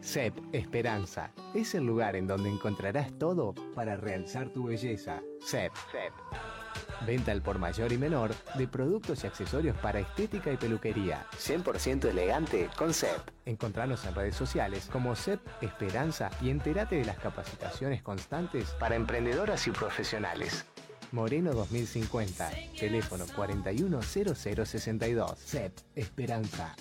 CEP 0.00 0.34
Esperanza 0.52 1.32
es 1.54 1.74
el 1.74 1.86
lugar 1.86 2.14
en 2.14 2.26
donde 2.26 2.50
encontrarás 2.50 3.10
todo 3.18 3.54
para 3.74 3.96
realzar 3.96 4.50
tu 4.50 4.64
belleza. 4.64 5.22
CEP. 5.40 5.72
Venta 7.06 7.32
al 7.32 7.42
por 7.42 7.58
mayor 7.58 7.92
y 7.92 7.98
menor 7.98 8.34
de 8.54 8.66
productos 8.66 9.24
y 9.24 9.26
accesorios 9.26 9.76
para 9.76 10.00
estética 10.00 10.50
y 10.52 10.56
peluquería. 10.56 11.26
100% 11.38 12.06
elegante 12.06 12.70
con 12.76 12.94
CEP. 12.94 13.20
Encontranos 13.44 14.06
en 14.06 14.14
redes 14.14 14.36
sociales 14.36 14.88
como 14.90 15.14
CEP 15.14 15.40
Esperanza 15.60 16.30
y 16.40 16.48
entérate 16.50 16.96
de 16.96 17.04
las 17.04 17.18
capacitaciones 17.18 18.02
constantes 18.02 18.70
para 18.80 18.96
emprendedoras 18.96 19.66
y 19.66 19.70
profesionales. 19.70 20.64
Moreno 21.12 21.52
2050, 21.52 22.50
teléfono 22.78 23.26
410062. 23.36 25.38
CEP 25.38 25.78
Esperanza. 25.94 26.74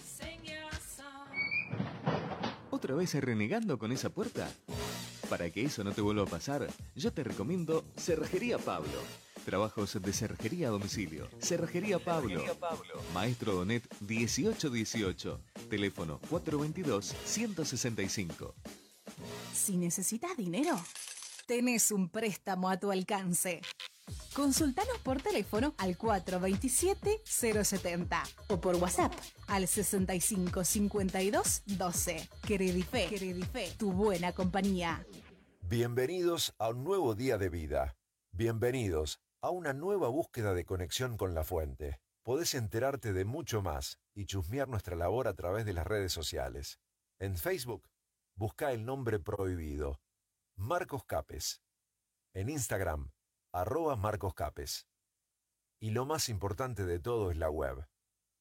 ¿Otra 2.69 2.95
vez 2.95 3.13
renegando 3.13 3.77
con 3.77 3.91
esa 3.91 4.09
puerta? 4.09 4.49
Para 5.29 5.49
que 5.49 5.65
eso 5.65 5.83
no 5.83 5.91
te 5.91 5.99
vuelva 6.01 6.23
a 6.23 6.27
pasar, 6.27 6.67
yo 6.95 7.11
te 7.13 7.23
recomiendo 7.23 7.83
Cerrajería 7.97 8.57
Pablo. 8.57 8.89
Trabajos 9.45 10.01
de 10.01 10.11
cerrajería 10.13 10.69
a 10.69 10.71
domicilio. 10.71 11.27
Cerrajería 11.39 11.99
Pablo. 11.99 12.41
Maestro 13.13 13.53
Donet 13.53 13.83
1818. 13.99 15.41
Teléfono 15.69 16.21
422-165. 16.29 18.53
Si 19.53 19.75
necesitas 19.75 20.37
dinero, 20.37 20.79
tenés 21.45 21.91
un 21.91 22.07
préstamo 22.09 22.69
a 22.69 22.79
tu 22.79 22.89
alcance. 22.91 23.59
Consultanos 24.33 24.97
por 25.03 25.21
teléfono 25.21 25.75
al 25.77 25.97
427-070 25.97 28.23
o 28.47 28.61
por 28.61 28.77
WhatsApp 28.77 29.11
al 29.47 29.67
65 29.67 30.63
52 30.63 31.63
12. 31.65 32.29
Credife, 32.41 33.07
Credife, 33.09 33.73
tu 33.77 33.91
buena 33.91 34.31
compañía. 34.31 35.05
Bienvenidos 35.61 36.53
a 36.57 36.69
un 36.69 36.85
nuevo 36.85 37.13
día 37.13 37.37
de 37.37 37.49
vida. 37.49 37.97
Bienvenidos 38.31 39.19
a 39.43 39.49
una 39.49 39.73
nueva 39.73 40.07
búsqueda 40.07 40.53
de 40.53 40.63
conexión 40.63 41.17
con 41.17 41.33
la 41.33 41.43
fuente. 41.43 41.99
Podés 42.23 42.53
enterarte 42.53 43.11
de 43.11 43.25
mucho 43.25 43.61
más 43.61 43.99
y 44.15 44.25
chusmear 44.25 44.69
nuestra 44.69 44.95
labor 44.95 45.27
a 45.27 45.33
través 45.33 45.65
de 45.65 45.73
las 45.73 45.85
redes 45.85 46.13
sociales. 46.13 46.79
En 47.19 47.35
Facebook, 47.35 47.89
busca 48.37 48.71
el 48.71 48.85
nombre 48.85 49.19
prohibido, 49.19 49.99
Marcos 50.55 51.03
Capes. 51.03 51.61
En 52.33 52.47
Instagram, 52.47 53.11
arroba 53.51 53.97
Marcos 53.97 54.33
Capes. 54.33 54.87
Y 55.81 55.91
lo 55.91 56.05
más 56.05 56.29
importante 56.29 56.85
de 56.85 56.99
todo 56.99 57.29
es 57.29 57.35
la 57.35 57.49
web, 57.49 57.85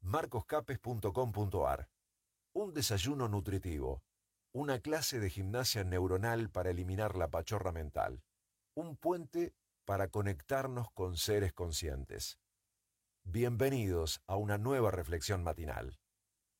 marcoscapes.com.ar. 0.02 1.90
Un 2.54 2.74
desayuno 2.74 3.26
nutritivo, 3.26 4.04
una 4.52 4.78
clase 4.78 5.18
de 5.18 5.30
gimnasia 5.30 5.82
neuronal 5.82 6.48
para 6.48 6.70
eliminar 6.70 7.16
la 7.16 7.28
pachorra 7.28 7.72
mental, 7.72 8.22
un 8.76 8.96
puente 8.96 9.52
para 9.84 10.08
conectarnos 10.08 10.90
con 10.92 11.16
seres 11.16 11.52
conscientes. 11.52 12.38
Bienvenidos 13.24 14.22
a 14.26 14.36
una 14.36 14.58
nueva 14.58 14.90
reflexión 14.90 15.42
matinal. 15.42 15.98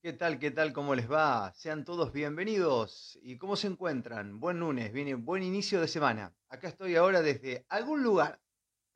¿Qué 0.03 0.13
tal? 0.13 0.41
¿Qué 0.41 0.51
tal? 0.51 0.73
¿Cómo 0.73 0.95
les 0.95 1.11
va? 1.11 1.53
Sean 1.55 1.85
todos 1.85 2.13
bienvenidos. 2.13 3.19
¿Y 3.23 3.39
cómo 3.39 3.55
se 3.55 3.69
encuentran? 3.69 4.41
Buen 4.41 4.59
lunes, 4.59 4.93
viene 4.93 5.15
buen 5.15 5.45
inicio 5.45 5.81
de 5.81 5.87
semana. 5.87 6.35
Acá 6.49 6.69
estoy 6.69 6.97
ahora 6.97 7.23
desde 7.23 7.65
algún 7.69 8.03
lugar, 8.03 8.41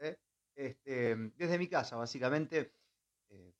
¿eh? 0.01 0.19
este, 0.57 1.15
desde 1.37 1.59
mi 1.59 1.69
casa, 1.69 1.95
básicamente, 1.95 2.73
eh, 3.29 3.55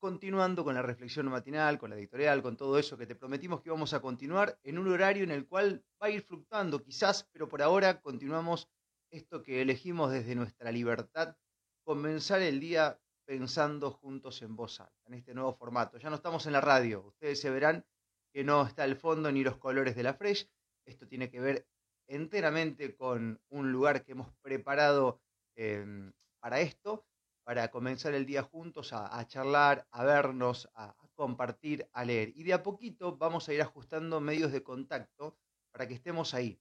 continuando 0.00 0.64
con 0.64 0.74
la 0.74 0.82
reflexión 0.82 1.26
matinal, 1.26 1.78
con 1.78 1.90
la 1.90 1.96
editorial, 1.96 2.42
con 2.42 2.56
todo 2.56 2.76
eso 2.76 2.98
que 2.98 3.06
te 3.06 3.14
prometimos 3.14 3.60
que 3.60 3.68
íbamos 3.68 3.94
a 3.94 4.00
continuar 4.00 4.58
en 4.64 4.78
un 4.78 4.88
horario 4.88 5.22
en 5.22 5.30
el 5.30 5.46
cual 5.46 5.84
va 6.02 6.08
a 6.08 6.10
ir 6.10 6.22
fluctuando 6.22 6.82
quizás, 6.82 7.28
pero 7.32 7.48
por 7.48 7.62
ahora 7.62 8.00
continuamos 8.00 8.68
esto 9.10 9.42
que 9.42 9.60
elegimos 9.62 10.12
desde 10.12 10.34
nuestra 10.34 10.72
libertad, 10.72 11.36
comenzar 11.84 12.42
el 12.42 12.60
día 12.60 12.98
pensando 13.24 13.90
juntos 13.90 14.42
en 14.42 14.56
voz 14.56 14.80
alta, 14.80 15.06
en 15.06 15.14
este 15.14 15.34
nuevo 15.34 15.54
formato. 15.54 15.98
Ya 15.98 16.10
no 16.10 16.16
estamos 16.16 16.46
en 16.46 16.52
la 16.52 16.60
radio, 16.60 17.02
ustedes 17.02 17.40
se 17.40 17.50
verán 17.50 17.84
que 18.32 18.44
no 18.44 18.66
está 18.66 18.84
el 18.84 18.96
fondo 18.96 19.30
ni 19.30 19.42
los 19.42 19.56
colores 19.56 19.96
de 19.96 20.02
la 20.02 20.14
Fresh. 20.14 20.48
Esto 20.84 21.06
tiene 21.06 21.30
que 21.30 21.40
ver 21.40 21.66
enteramente 22.08 22.96
con 22.96 23.40
un 23.48 23.72
lugar 23.72 24.04
que 24.04 24.12
hemos 24.12 24.32
preparado 24.42 25.20
em, 25.56 26.12
para 26.40 26.60
esto, 26.60 27.06
para 27.44 27.70
comenzar 27.70 28.14
el 28.14 28.26
día 28.26 28.42
juntos 28.42 28.92
a, 28.92 29.26
charlar, 29.26 29.86
a 29.90 30.04
vernos, 30.04 30.68
a, 30.74 30.94
compartir, 31.14 31.88
a 31.92 32.04
leer. 32.04 32.32
Y 32.34 32.44
de 32.44 32.52
a 32.52 32.62
poquito 32.62 33.16
vamos 33.16 33.48
a 33.48 33.52
ir 33.52 33.62
ajustando 33.62 34.20
medios 34.20 34.52
de 34.52 34.62
contacto 34.62 35.36
para 35.70 35.86
que 35.86 35.94
estemos 35.94 36.34
ahí, 36.34 36.60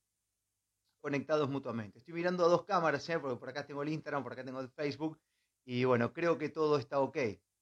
conectados 1.00 1.50
mutuamente. 1.50 2.00
Estoy 2.00 2.14
mirando 2.14 2.46
a 2.46 2.48
dos 2.48 2.66
cámaras, 2.66 3.08
¿eh? 3.10 3.20
porque 3.20 3.40
por 3.40 3.50
acá 3.50 3.66
tengo 3.66 3.84
el 3.84 3.90
Instagram, 3.90 4.24
por 4.24 4.34
acá 4.34 4.44
tengo 4.44 4.60
el 4.60 4.70
Facebook, 4.70 5.20
y 5.66 5.84
bueno, 5.86 6.14
creo 6.14 6.38
que 6.38 6.50
todo 6.50 6.78
está 6.78 7.00
ok. 7.00 7.18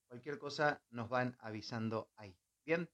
Cualquier 0.07 0.39
cosa 0.39 0.81
nos 0.89 1.09
van 1.09 1.35
avisando 1.39 2.09
ahí. 2.15 2.37
Bien, 2.65 2.89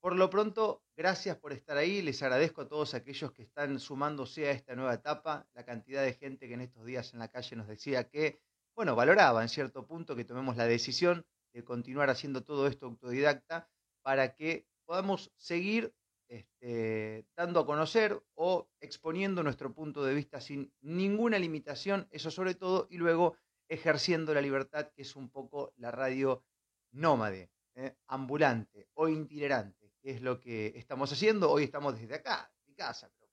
por 0.00 0.16
lo 0.16 0.30
pronto, 0.30 0.82
gracias 0.96 1.36
por 1.36 1.52
estar 1.52 1.76
ahí. 1.76 2.02
Les 2.02 2.22
agradezco 2.22 2.62
a 2.62 2.68
todos 2.68 2.94
aquellos 2.94 3.32
que 3.32 3.42
están 3.42 3.78
sumándose 3.78 4.48
a 4.48 4.52
esta 4.52 4.74
nueva 4.74 4.94
etapa. 4.94 5.46
La 5.54 5.64
cantidad 5.64 6.02
de 6.02 6.14
gente 6.14 6.48
que 6.48 6.54
en 6.54 6.62
estos 6.62 6.84
días 6.84 7.12
en 7.12 7.18
la 7.18 7.28
calle 7.28 7.54
nos 7.54 7.68
decía 7.68 8.08
que, 8.08 8.40
bueno, 8.74 8.96
valoraba 8.96 9.42
en 9.42 9.48
cierto 9.48 9.86
punto 9.86 10.16
que 10.16 10.24
tomemos 10.24 10.56
la 10.56 10.66
decisión 10.66 11.26
de 11.52 11.64
continuar 11.64 12.10
haciendo 12.10 12.42
todo 12.42 12.66
esto 12.66 12.86
autodidacta 12.86 13.68
para 14.02 14.34
que 14.34 14.66
podamos 14.86 15.32
seguir 15.36 15.94
este, 16.30 17.26
dando 17.36 17.58
a 17.58 17.66
conocer 17.66 18.22
o 18.36 18.70
exponiendo 18.80 19.42
nuestro 19.42 19.74
punto 19.74 20.04
de 20.04 20.14
vista 20.14 20.40
sin 20.40 20.72
ninguna 20.80 21.40
limitación, 21.40 22.06
eso 22.12 22.30
sobre 22.30 22.54
todo, 22.54 22.86
y 22.88 22.98
luego 22.98 23.36
ejerciendo 23.68 24.32
la 24.32 24.40
libertad, 24.40 24.92
que 24.94 25.02
es 25.02 25.16
un 25.16 25.28
poco 25.28 25.72
la 25.76 25.90
radio 25.90 26.44
nómade, 26.92 27.50
¿eh? 27.74 27.96
ambulante 28.06 28.88
o 28.94 29.08
itinerante, 29.08 29.92
que 30.00 30.12
es 30.12 30.22
lo 30.22 30.38
que 30.38 30.72
estamos 30.76 31.12
haciendo. 31.12 31.50
Hoy 31.50 31.64
estamos 31.64 31.98
desde 31.98 32.14
acá, 32.14 32.52
mi 32.64 32.74
casa, 32.74 33.10
pero 33.18 33.32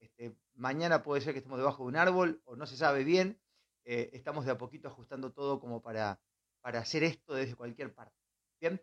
este, 0.00 0.34
mañana 0.54 1.02
puede 1.02 1.20
ser 1.20 1.34
que 1.34 1.40
estemos 1.40 1.58
debajo 1.58 1.82
de 1.82 1.88
un 1.88 1.96
árbol 1.96 2.40
o 2.46 2.56
no 2.56 2.64
se 2.66 2.78
sabe 2.78 3.04
bien. 3.04 3.38
Eh, 3.84 4.08
estamos 4.14 4.46
de 4.46 4.52
a 4.52 4.58
poquito 4.58 4.88
ajustando 4.88 5.32
todo 5.32 5.60
como 5.60 5.82
para, 5.82 6.18
para 6.62 6.78
hacer 6.80 7.04
esto 7.04 7.34
desde 7.34 7.56
cualquier 7.56 7.92
parte. 7.92 8.16
Bien. 8.58 8.80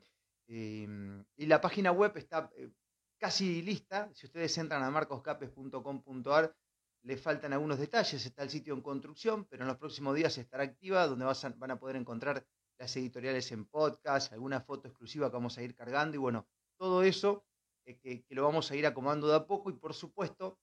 Y 0.48 1.46
la 1.48 1.60
página 1.60 1.92
web 1.92 2.16
está 2.18 2.52
eh, 2.56 2.70
casi 3.18 3.62
lista. 3.62 4.10
Si 4.14 4.26
ustedes 4.26 4.58
entran 4.58 4.84
a 4.84 4.92
marcoscapes.com.ar, 4.92 6.56
le 7.04 7.18
faltan 7.18 7.54
algunos 7.54 7.80
detalles. 7.80 8.26
Está 8.26 8.44
el 8.44 8.50
sitio 8.50 8.74
en 8.74 8.82
construcción, 8.82 9.46
pero 9.46 9.64
en 9.64 9.68
los 9.68 9.78
próximos 9.78 10.16
días 10.16 10.38
estará 10.38 10.64
activa, 10.64 11.08
donde 11.08 11.26
van 11.26 11.72
a 11.72 11.80
poder 11.80 11.96
encontrar 11.96 12.46
las 12.78 12.96
editoriales 12.98 13.52
en 13.52 13.66
podcast, 13.66 14.34
alguna 14.34 14.62
foto 14.62 14.88
exclusiva 14.88 15.30
que 15.30 15.36
vamos 15.36 15.58
a 15.58 15.64
ir 15.64 15.76
cargando 15.76 16.16
y 16.16 16.20
bueno, 16.20 16.48
todo 16.78 17.04
eso 17.04 17.46
eh, 17.86 17.98
que, 18.00 18.26
lo 18.30 18.44
vamos 18.44 18.70
a 18.70 18.76
ir 18.76 18.86
acomodando 18.86 19.28
de 19.28 19.36
a 19.36 19.46
poco 19.46 19.70
y 19.70 19.74
por 19.74 19.94
supuesto 19.94 20.60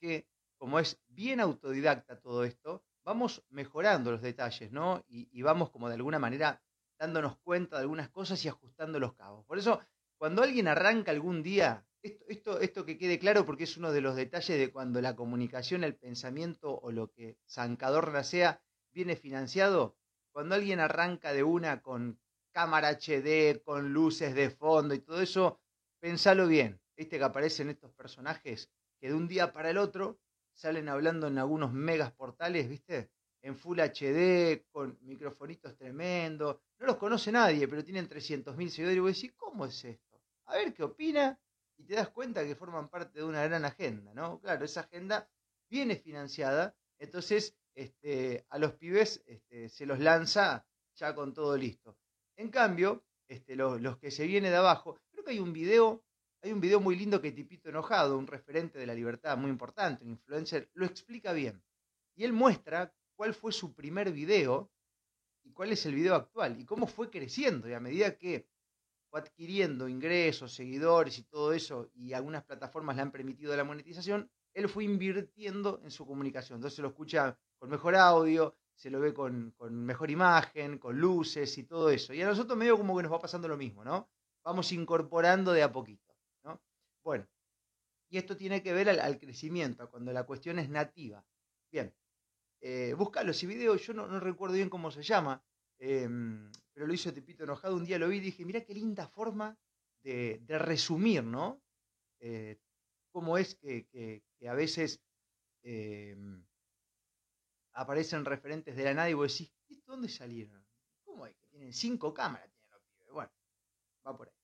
que 0.00 0.26
como 0.58 0.78
es 0.78 1.00
bien 1.08 1.40
autodidacta 1.40 2.20
todo 2.20 2.44
esto, 2.44 2.84
vamos 3.04 3.44
mejorando 3.48 4.10
los 4.10 4.22
detalles, 4.22 4.72
¿no? 4.72 5.02
Y 5.08 5.40
vamos 5.40 5.70
como 5.70 5.88
de 5.88 5.94
alguna 5.94 6.18
manera 6.18 6.62
dándonos 6.98 7.38
cuenta 7.38 7.76
de 7.76 7.82
algunas 7.82 8.10
cosas 8.10 8.44
y 8.44 8.48
ajustando 8.48 9.00
los 9.00 9.14
cabos. 9.14 9.46
Por 9.46 9.58
eso 9.58 9.80
cuando 10.20 10.42
alguien 10.42 10.68
arranca 10.68 11.12
algún 11.12 11.42
día, 11.42 11.86
esto, 12.02 12.60
esto, 12.60 12.84
que 12.84 12.98
quede 12.98 13.18
claro 13.18 13.46
porque 13.46 13.64
es 13.64 13.78
uno 13.78 13.90
de 13.90 14.02
los 14.02 14.16
detalles 14.16 14.58
de 14.58 14.70
cuando 14.70 15.00
la 15.00 15.16
comunicación, 15.16 15.82
el 15.82 15.96
pensamiento 15.96 16.78
o 16.78 16.92
lo 16.92 17.10
que 17.10 17.38
Zancadorna 17.48 18.22
sea 18.22 18.60
viene 18.92 19.16
financiado, 19.16 19.96
cuando 20.30 20.56
alguien 20.56 20.78
arranca 20.78 21.32
de 21.32 21.42
una 21.42 21.80
con 21.80 22.20
cámara 22.52 22.90
HD, 22.90 23.62
con 23.64 23.94
luces 23.94 24.34
de 24.34 24.50
fondo 24.50 24.92
y 24.92 24.98
todo 24.98 25.22
eso, 25.22 25.58
pensalo 26.00 26.46
bien. 26.46 26.78
Viste 26.94 27.16
que 27.16 27.24
aparecen 27.24 27.70
estos 27.70 27.90
personajes 27.92 28.70
que 29.00 29.08
de 29.08 29.14
un 29.14 29.26
día 29.26 29.54
para 29.54 29.70
el 29.70 29.78
otro 29.78 30.20
salen 30.52 30.90
hablando 30.90 31.28
en 31.28 31.38
algunos 31.38 31.72
megas 31.72 32.12
portales, 32.12 32.68
¿viste? 32.68 33.10
En 33.40 33.56
Full 33.56 33.80
HD, 33.80 34.66
con 34.70 34.98
microfonitos 35.00 35.78
tremendos. 35.78 36.58
No 36.78 36.86
los 36.86 36.96
conoce 36.96 37.32
nadie, 37.32 37.66
pero 37.66 37.82
tienen 37.82 38.06
300.000 38.06 38.68
seguidores. 38.68 38.96
Y 38.98 39.00
vos 39.00 39.14
decís, 39.14 39.32
¿cómo 39.34 39.64
es 39.64 39.82
esto? 39.82 40.09
A 40.50 40.56
ver 40.56 40.74
qué 40.74 40.82
opina. 40.82 41.38
Y 41.78 41.84
te 41.84 41.94
das 41.94 42.08
cuenta 42.10 42.44
que 42.44 42.56
forman 42.56 42.88
parte 42.88 43.20
de 43.20 43.24
una 43.24 43.42
gran 43.44 43.64
agenda, 43.64 44.12
¿no? 44.12 44.40
Claro, 44.40 44.64
esa 44.64 44.80
agenda 44.80 45.28
viene 45.70 45.96
financiada. 45.96 46.76
Entonces, 46.98 47.56
este, 47.74 48.44
a 48.50 48.58
los 48.58 48.74
pibes 48.74 49.22
este, 49.26 49.68
se 49.68 49.86
los 49.86 49.98
lanza 50.00 50.66
ya 50.96 51.14
con 51.14 51.32
todo 51.32 51.56
listo. 51.56 51.96
En 52.36 52.50
cambio, 52.50 53.04
este, 53.28 53.56
los, 53.56 53.80
los 53.80 53.96
que 53.96 54.10
se 54.10 54.26
viene 54.26 54.50
de 54.50 54.56
abajo, 54.56 54.98
creo 55.10 55.24
que 55.24 55.30
hay 55.30 55.38
un 55.38 55.52
video 55.52 56.02
hay 56.42 56.52
un 56.52 56.60
video 56.60 56.80
muy 56.80 56.96
lindo 56.96 57.20
que 57.20 57.32
Tipito 57.32 57.68
Enojado, 57.68 58.16
un 58.16 58.26
referente 58.26 58.78
de 58.78 58.86
la 58.86 58.94
libertad 58.94 59.36
muy 59.36 59.50
importante, 59.50 60.04
un 60.04 60.10
influencer, 60.10 60.70
lo 60.72 60.86
explica 60.86 61.34
bien. 61.34 61.62
Y 62.16 62.24
él 62.24 62.32
muestra 62.32 62.94
cuál 63.14 63.34
fue 63.34 63.52
su 63.52 63.74
primer 63.74 64.10
video 64.10 64.70
y 65.44 65.52
cuál 65.52 65.72
es 65.72 65.84
el 65.84 65.94
video 65.94 66.14
actual 66.14 66.58
y 66.58 66.64
cómo 66.64 66.86
fue 66.86 67.10
creciendo. 67.10 67.68
Y 67.68 67.74
a 67.74 67.80
medida 67.80 68.16
que 68.16 68.46
fue 69.10 69.20
adquiriendo 69.20 69.88
ingresos, 69.88 70.54
seguidores 70.54 71.18
y 71.18 71.24
todo 71.24 71.52
eso, 71.52 71.90
y 71.94 72.12
algunas 72.12 72.44
plataformas 72.44 72.96
le 72.96 73.02
han 73.02 73.10
permitido 73.10 73.56
la 73.56 73.64
monetización, 73.64 74.30
él 74.54 74.68
fue 74.68 74.84
invirtiendo 74.84 75.80
en 75.84 75.90
su 75.90 76.06
comunicación. 76.06 76.56
Entonces 76.56 76.76
se 76.76 76.82
lo 76.82 76.88
escucha 76.88 77.36
con 77.58 77.70
mejor 77.70 77.96
audio, 77.96 78.56
se 78.74 78.88
lo 78.88 79.00
ve 79.00 79.12
con, 79.12 79.54
mejor 79.84 80.10
imagen, 80.10 80.78
con 80.78 80.98
luces 80.98 81.58
y 81.58 81.64
todo 81.64 81.90
eso. 81.90 82.14
Y 82.14 82.22
a 82.22 82.26
nosotros 82.26 82.56
medio 82.56 82.76
como 82.76 82.96
que 82.96 83.02
nos 83.02 83.12
va 83.12 83.18
pasando 83.18 83.48
lo 83.48 83.56
mismo, 83.56 83.84
¿no? 83.84 84.08
Vamos 84.44 84.72
incorporando 84.72 85.52
de 85.52 85.62
a 85.62 85.72
poquito. 85.72 86.14
Bueno, 87.02 87.26
y 88.08 88.18
esto 88.18 88.36
tiene 88.36 88.62
que 88.62 88.72
ver 88.72 88.88
al, 88.88 89.18
crecimiento, 89.18 89.88
cuando 89.90 90.12
la 90.12 90.24
cuestión 90.24 90.58
es 90.58 90.68
nativa. 90.68 91.24
Bien, 91.72 91.94
eh, 92.60 92.94
búscalo, 92.96 93.30
ese 93.30 93.46
video, 93.46 93.76
yo 93.76 93.94
no, 93.94 94.20
recuerdo 94.20 94.56
bien 94.56 94.68
cómo 94.68 94.90
se 94.90 95.02
llama, 95.02 95.42
em, 95.78 96.50
pero 96.80 96.88
lo 96.88 96.94
hizo 96.94 97.12
Tipito 97.12 97.44
Enojado, 97.44 97.76
un 97.76 97.84
día 97.84 97.98
lo 97.98 98.08
vi 98.08 98.16
y 98.16 98.20
dije, 98.20 98.42
mira 98.42 98.62
qué 98.62 98.72
linda 98.72 99.06
forma 99.06 99.54
de, 100.02 100.42
resumir, 100.48 101.22
¿no? 101.22 101.62
Eh, 102.20 102.58
cómo 103.10 103.36
es 103.36 103.54
que, 103.56 104.22
a 104.48 104.54
veces 104.54 104.98
em, 105.62 106.42
aparecen 107.74 108.24
referentes 108.24 108.74
de 108.74 108.84
la 108.84 108.94
nada 108.94 109.10
y 109.10 109.12
vos 109.12 109.30
decís, 109.30 109.52
¿dónde 109.84 110.08
salieron? 110.08 110.66
¿Cómo 111.04 111.26
es 111.26 111.36
que 111.36 111.48
tienen 111.48 111.74
cinco 111.74 112.14
cámaras? 112.14 112.50
Bueno, 113.12 113.30
va 114.06 114.16
por 114.16 114.28
ahí. 114.28 114.34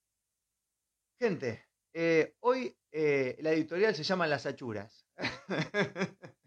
Gente, 1.19 1.65
eh, 1.91 2.35
hoy 2.41 2.77
eh, 2.91 3.35
la 3.39 3.51
editorial 3.51 3.95
se 3.95 4.03
llama 4.03 4.27
Las 4.27 4.45
Achuras. 4.45 5.07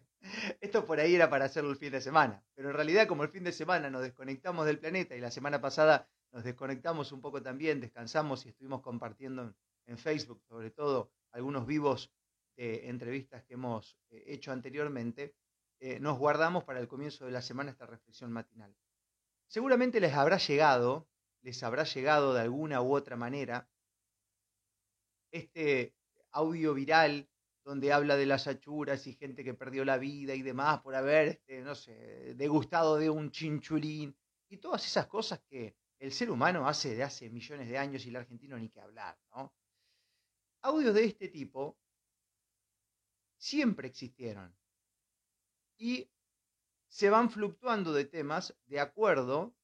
Esto 0.61 0.85
por 0.85 1.01
ahí 1.01 1.15
era 1.15 1.29
para 1.31 1.47
hacerlo 1.47 1.71
el 1.71 1.77
fin 1.77 1.93
de 1.93 2.01
semana, 2.01 2.43
pero 2.55 2.71
en 2.71 2.77
realidad 2.77 3.07
como 3.07 3.23
el 3.23 3.31
fin 3.31 3.45
de 3.45 3.53
semana 3.53 3.91
nos 3.91 4.03
desconectamos 4.03 4.67
del 4.67 4.79
planeta 4.79 5.17
y 5.17 5.21
la 5.21 5.31
semana 5.31 5.61
pasada 5.61 6.09
nos 6.33 6.45
desconectamos 6.45 7.13
un 7.13 7.21
poco 7.21 7.43
también, 7.43 7.81
descansamos 7.81 8.47
y 8.47 8.51
estuvimos 8.51 8.83
compartiendo 8.83 9.55
en, 9.87 9.99
Facebook 9.99 10.41
sobre 10.49 10.71
todo 10.71 11.11
algunos 11.33 11.67
vivos 11.67 12.13
entrevistas 12.57 13.43
que 13.45 13.55
hemos 13.55 13.99
eh, 14.11 14.23
hecho 14.27 14.53
anteriormente, 14.53 15.35
nos 15.99 16.19
guardamos 16.19 16.63
para 16.65 16.79
el 16.79 16.87
comienzo 16.87 17.25
de 17.25 17.33
la 17.33 17.41
semana 17.41 17.71
esta 17.71 17.87
reflexión 17.87 18.31
matinal. 18.31 18.77
Seguramente 19.49 19.99
les 19.99 20.13
habrá 20.13 20.37
llegado, 20.37 21.09
les 21.43 21.63
habrá 21.63 21.85
llegado 21.85 22.35
de 22.35 22.43
alguna 22.43 22.83
u 22.83 22.95
otra 22.95 23.17
manera 23.17 23.67
este 25.33 25.95
audio 26.33 26.75
viral 26.75 27.30
donde 27.65 27.93
habla 27.93 28.17
de 28.17 28.27
las 28.27 28.47
achuras 28.47 29.07
y 29.07 29.15
gente 29.15 29.45
que 29.45 29.55
perdió 29.55 29.85
la 29.85 29.99
vida 29.99 30.35
y 30.35 30.43
demás 30.43 30.81
por 30.81 30.95
haber, 30.95 31.29
este, 31.29 31.61
no 31.61 31.75
sé, 31.75 32.35
degustado 32.35 32.97
de 32.97 33.11
un 33.11 33.31
chinchulín 33.31 34.17
y 34.49 34.57
todas 34.57 34.85
esas 34.87 35.07
cosas 35.07 35.41
que 35.49 35.77
el 35.99 36.13
ser 36.13 36.31
humano 36.31 36.67
hace 36.67 36.95
de 36.95 37.03
hace 37.03 37.29
millones 37.31 37.69
de 37.69 37.79
años 37.79 38.05
y 38.05 38.09
el 38.09 38.17
argentino 38.17 38.59
ni 38.59 38.71
que 38.71 38.81
hablar, 38.81 39.19
¿no? 39.35 39.55
Audios 40.63 40.95
de 40.95 41.05
este 41.05 41.29
tipo 41.29 41.79
siempre 43.39 43.89
existieron 43.89 44.55
y 45.79 46.11
se 46.89 47.09
van 47.09 47.31
fluctuando 47.31 47.93
de 47.93 48.05
temas 48.05 48.57
de 48.67 48.81
acuerdo 48.81 49.55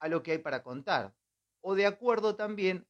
a 0.00 0.08
lo 0.08 0.22
que 0.22 0.32
hay 0.32 0.38
para 0.38 0.62
contar 0.62 1.14
o 1.60 1.74
de 1.74 1.86
acuerdo 1.86 2.34
también 2.36 2.86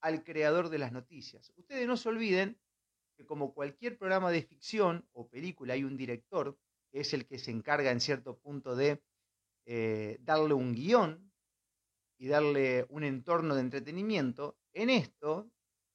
al 0.00 0.22
creador 0.22 0.68
de 0.68 0.78
las 0.78 0.92
noticias. 0.92 1.52
Ustedes 1.56 1.86
no 1.86 1.96
se 1.96 2.08
olviden 2.08 2.58
que 3.18 3.26
como 3.26 3.52
cualquier 3.52 3.98
programa 3.98 4.30
de 4.30 4.42
ficción 4.42 5.04
o 5.12 5.28
película 5.28 5.74
hay 5.74 5.82
un 5.82 5.96
director 5.96 6.56
que 6.90 7.00
es 7.00 7.12
el 7.12 7.26
que 7.26 7.38
se 7.38 7.50
encarga 7.50 7.90
en 7.90 8.00
cierto 8.00 8.38
punto 8.38 8.76
de 8.76 9.02
eh, 9.66 10.18
darle 10.20 10.54
un 10.54 10.72
guion 10.72 11.32
y 12.16 12.28
darle 12.28 12.86
un 12.90 13.02
entorno 13.02 13.56
de 13.56 13.60
entretenimiento. 13.60 14.56
En 14.72 14.88
esto, 14.88 15.50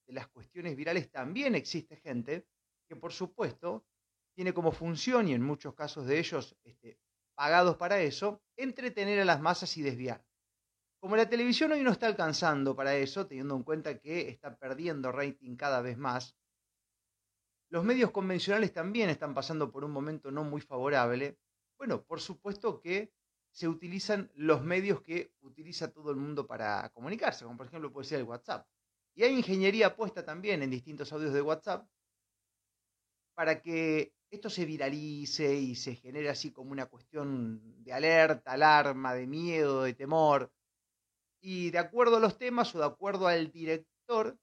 de 0.06 0.12
las 0.12 0.28
cuestiones 0.28 0.76
virales, 0.76 1.10
también 1.10 1.54
existe 1.54 1.96
gente 1.96 2.46
que 2.86 2.94
por 2.94 3.12
supuesto 3.12 3.86
tiene 4.34 4.52
como 4.52 4.70
función, 4.70 5.28
y 5.28 5.32
en 5.32 5.42
muchos 5.42 5.74
casos 5.74 6.06
de 6.06 6.18
ellos 6.18 6.56
este, 6.62 6.98
pagados 7.34 7.76
para 7.76 8.00
eso, 8.00 8.42
entretener 8.56 9.18
a 9.20 9.24
las 9.24 9.40
masas 9.40 9.76
y 9.78 9.82
desviar. 9.82 10.24
Como 11.00 11.16
la 11.16 11.28
televisión 11.28 11.72
hoy 11.72 11.82
no 11.82 11.90
está 11.90 12.06
alcanzando 12.06 12.76
para 12.76 12.96
eso, 12.96 13.26
teniendo 13.26 13.56
en 13.56 13.62
cuenta 13.62 13.98
que 13.98 14.28
está 14.28 14.56
perdiendo 14.56 15.10
rating 15.10 15.56
cada 15.56 15.80
vez 15.80 15.96
más, 15.96 16.36
los 17.74 17.82
medios 17.82 18.12
convencionales 18.12 18.72
también 18.72 19.10
están 19.10 19.34
pasando 19.34 19.72
por 19.72 19.84
un 19.84 19.90
momento 19.90 20.30
no 20.30 20.44
muy 20.44 20.60
favorable. 20.60 21.40
Bueno, 21.76 22.04
por 22.04 22.20
supuesto 22.20 22.80
que 22.80 23.12
se 23.50 23.66
utilizan 23.66 24.30
los 24.36 24.62
medios 24.62 25.02
que 25.02 25.32
utiliza 25.40 25.90
todo 25.90 26.12
el 26.12 26.16
mundo 26.16 26.46
para 26.46 26.88
comunicarse, 26.90 27.44
como 27.44 27.56
por 27.56 27.66
ejemplo 27.66 27.92
puede 27.92 28.06
ser 28.06 28.20
el 28.20 28.26
WhatsApp. 28.26 28.64
Y 29.16 29.24
hay 29.24 29.34
ingeniería 29.34 29.96
puesta 29.96 30.24
también 30.24 30.62
en 30.62 30.70
distintos 30.70 31.12
audios 31.12 31.34
de 31.34 31.42
WhatsApp 31.42 31.84
para 33.34 33.60
que 33.60 34.14
esto 34.30 34.48
se 34.48 34.66
viralice 34.66 35.52
y 35.52 35.74
se 35.74 35.96
genere 35.96 36.28
así 36.28 36.52
como 36.52 36.70
una 36.70 36.86
cuestión 36.86 37.82
de 37.82 37.92
alerta, 37.92 38.52
alarma, 38.52 39.14
de 39.14 39.26
miedo, 39.26 39.82
de 39.82 39.94
temor 39.94 40.52
y 41.40 41.72
de 41.72 41.78
acuerdo 41.78 42.18
a 42.18 42.20
los 42.20 42.38
temas 42.38 42.72
o 42.76 42.78
de 42.78 42.86
acuerdo 42.86 43.26
al 43.26 43.50
director 43.50 44.38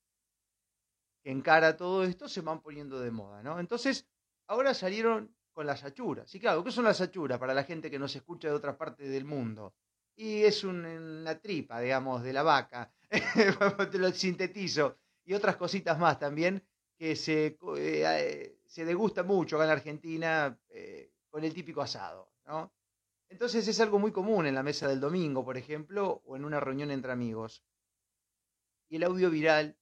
que 1.24 1.32
encara 1.32 1.78
todo 1.78 2.04
esto, 2.04 2.28
se 2.28 2.42
van 2.42 2.62
poniendo 2.62 3.00
de 3.00 3.12
moda, 3.12 3.44
¿no? 3.44 3.60
Entonces, 3.60 4.08
ahora 4.48 4.74
salieron 4.74 5.36
con 5.54 5.66
las 5.66 5.84
achuras. 5.84 6.34
Y 6.34 6.40
claro, 6.40 6.64
¿qué 6.64 6.72
son 6.72 6.86
las 6.86 7.02
achuras 7.02 7.40
para 7.40 7.54
la 7.54 7.64
gente 7.64 7.92
que 7.92 8.00
nos 8.00 8.16
escucha 8.16 8.48
de 8.48 8.54
otras 8.54 8.76
partes 8.76 9.10
del 9.10 9.26
mundo? 9.26 9.76
Y 10.16 10.44
es 10.44 10.64
una 10.64 11.40
tripa, 11.40 11.80
digamos, 11.80 12.24
de 12.24 12.34
la 12.34 12.44
vaca, 12.44 12.92
te 13.92 13.98
lo 13.98 14.12
sintetizo, 14.12 14.98
y 15.24 15.34
otras 15.34 15.56
cositas 15.56 15.98
más 15.98 16.20
también 16.20 16.64
que 16.98 17.16
se, 17.16 17.58
eh, 17.78 18.58
eh, 18.78 18.86
degusta 18.86 19.24
mucho 19.24 19.56
acá 19.56 19.64
en 19.64 19.70
la 19.70 19.74
Argentina 19.74 20.60
eh, 20.70 21.12
con 21.30 21.44
el 21.44 21.54
típico 21.54 21.82
asado, 21.82 22.32
¿no? 22.46 22.74
Entonces 23.30 23.68
es 23.68 23.80
algo 23.80 23.98
muy 23.98 24.12
común 24.12 24.46
en 24.46 24.56
la 24.56 24.62
mesa 24.62 24.88
del 24.88 25.00
domingo, 25.00 25.46
por 25.46 25.58
ejemplo, 25.58 26.22
o 26.26 26.36
en 26.36 26.44
una 26.44 26.60
reunión 26.60 26.92
entre 26.92 27.14
amigos. 27.14 27.64
Y 28.90 28.98
el 28.98 29.04
audio 29.04 29.30
viral 29.30 29.78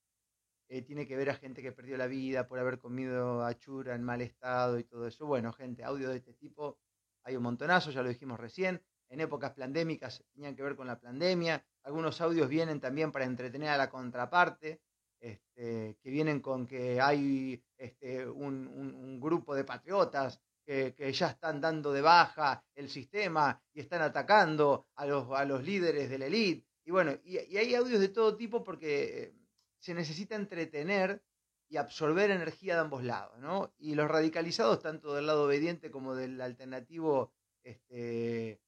eh, 0.70 0.82
tiene 0.84 1.06
que 1.08 1.18
ver 1.18 1.30
a 1.30 1.36
gente 1.36 1.62
que 1.62 1.72
perdió 1.72 1.98
la 1.98 2.08
vida 2.08 2.48
por 2.48 2.60
haber 2.60 2.80
comido 2.80 3.44
achura 3.44 3.96
en 3.96 4.04
mal 4.04 4.22
estado 4.22 4.80
y 4.80 4.84
todo 4.84 5.08
eso. 5.08 5.26
Bueno, 5.26 5.52
gente, 5.52 5.84
audio 5.84 6.10
de 6.10 6.18
este 6.18 6.34
tipo 6.34 6.80
hay 7.24 7.36
un 7.36 7.44
montonazo, 7.44 7.92
ya 7.92 8.02
lo 8.02 8.10
dijimos 8.10 8.40
recién. 8.40 8.82
En 9.10 9.20
épocas 9.20 9.54
pandémicas 9.54 10.24
tenían 10.34 10.56
que 10.56 10.64
ver 10.64 10.76
con 10.76 10.88
la 10.88 11.00
pandemia. 11.00 11.66
Algunos 11.84 12.22
audios 12.22 12.48
vienen 12.48 12.80
también 12.80 13.12
para 13.12 13.26
entretener 13.26 13.70
a 13.70 13.78
la 13.78 13.90
contraparte, 13.90 14.82
este, 15.20 15.98
que 16.02 16.10
vienen 16.10 16.40
con 16.40 16.68
que 16.68 17.02
hay 17.02 17.62
este, 17.76 18.28
un 18.28 19.20
grupo 19.20 19.56
de 19.56 19.64
patriotas 19.64 20.40
que, 20.70 21.14
ya 21.14 21.30
están 21.30 21.60
dando 21.60 21.92
de 21.92 22.02
baja 22.02 22.64
el 22.76 22.90
sistema 22.90 23.60
y 23.74 23.80
están 23.80 24.04
atacando 24.04 24.86
a 24.96 25.06
los, 25.08 25.32
a 25.32 25.44
los 25.44 25.64
líderes 25.64 26.10
de 26.10 26.20
la 26.20 26.28
élite. 26.28 26.68
Y 26.86 26.92
bueno, 26.92 27.18
y, 27.24 27.38
hay 27.38 27.74
audios 27.74 28.00
de 28.00 28.10
todo 28.10 28.36
tipo 28.36 28.64
porque 28.64 29.24
eh, 29.24 29.34
se 29.80 29.94
necesita 29.94 30.36
entretener 30.36 31.24
y 31.70 31.78
absorber 31.78 32.32
energía 32.32 32.74
de 32.74 32.82
ambos 32.82 33.04
lados, 33.04 33.38
¿no? 33.40 33.74
Y 33.78 33.96
los 33.96 34.10
radicalizados, 34.10 34.82
tanto 34.82 35.14
del 35.14 35.28
lado 35.28 35.46
obediente 35.46 35.92
como 35.92 36.16
del 36.16 36.42
alternativo, 36.42 37.32
este, 37.64 38.60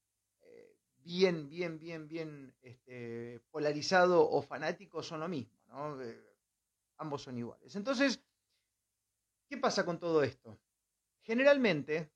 eh, 0.41 0.77
bien, 0.97 1.49
bien, 1.49 1.79
bien, 1.79 2.07
bien 2.07 2.55
este, 2.61 3.41
polarizado 3.49 4.29
o 4.29 4.41
fanático, 4.41 5.01
son 5.01 5.21
lo 5.21 5.27
mismo, 5.27 5.59
¿no? 5.67 5.99
Eh, 6.01 6.21
ambos 6.97 7.23
son 7.23 7.37
iguales. 7.37 7.75
Entonces, 7.75 8.23
¿qué 9.49 9.57
pasa 9.57 9.83
con 9.83 9.99
todo 9.99 10.21
esto? 10.21 10.59
Generalmente, 11.23 12.11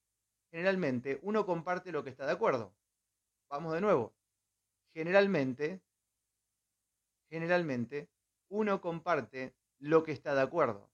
generalmente 0.52 1.20
uno 1.24 1.46
comparte 1.48 1.92
lo 1.92 2.04
que 2.04 2.12
está 2.12 2.28
de 2.28 2.34
acuerdo. 2.34 2.76
Vamos 3.50 3.74
de 3.74 3.82
nuevo. 3.82 4.14
Generalmente, 4.94 5.82
generalmente 7.28 8.08
uno 8.50 8.82
comparte 8.82 9.56
lo 9.80 10.04
que 10.04 10.12
está 10.12 10.34
de 10.36 10.42
acuerdo. 10.42 10.90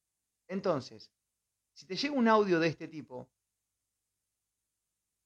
Entonces, 0.47 1.11
Si 1.73 1.85
te 1.85 1.95
llega 1.95 2.15
un 2.15 2.27
audio 2.27 2.59
de 2.59 2.67
este 2.67 2.87
tipo, 2.87 3.29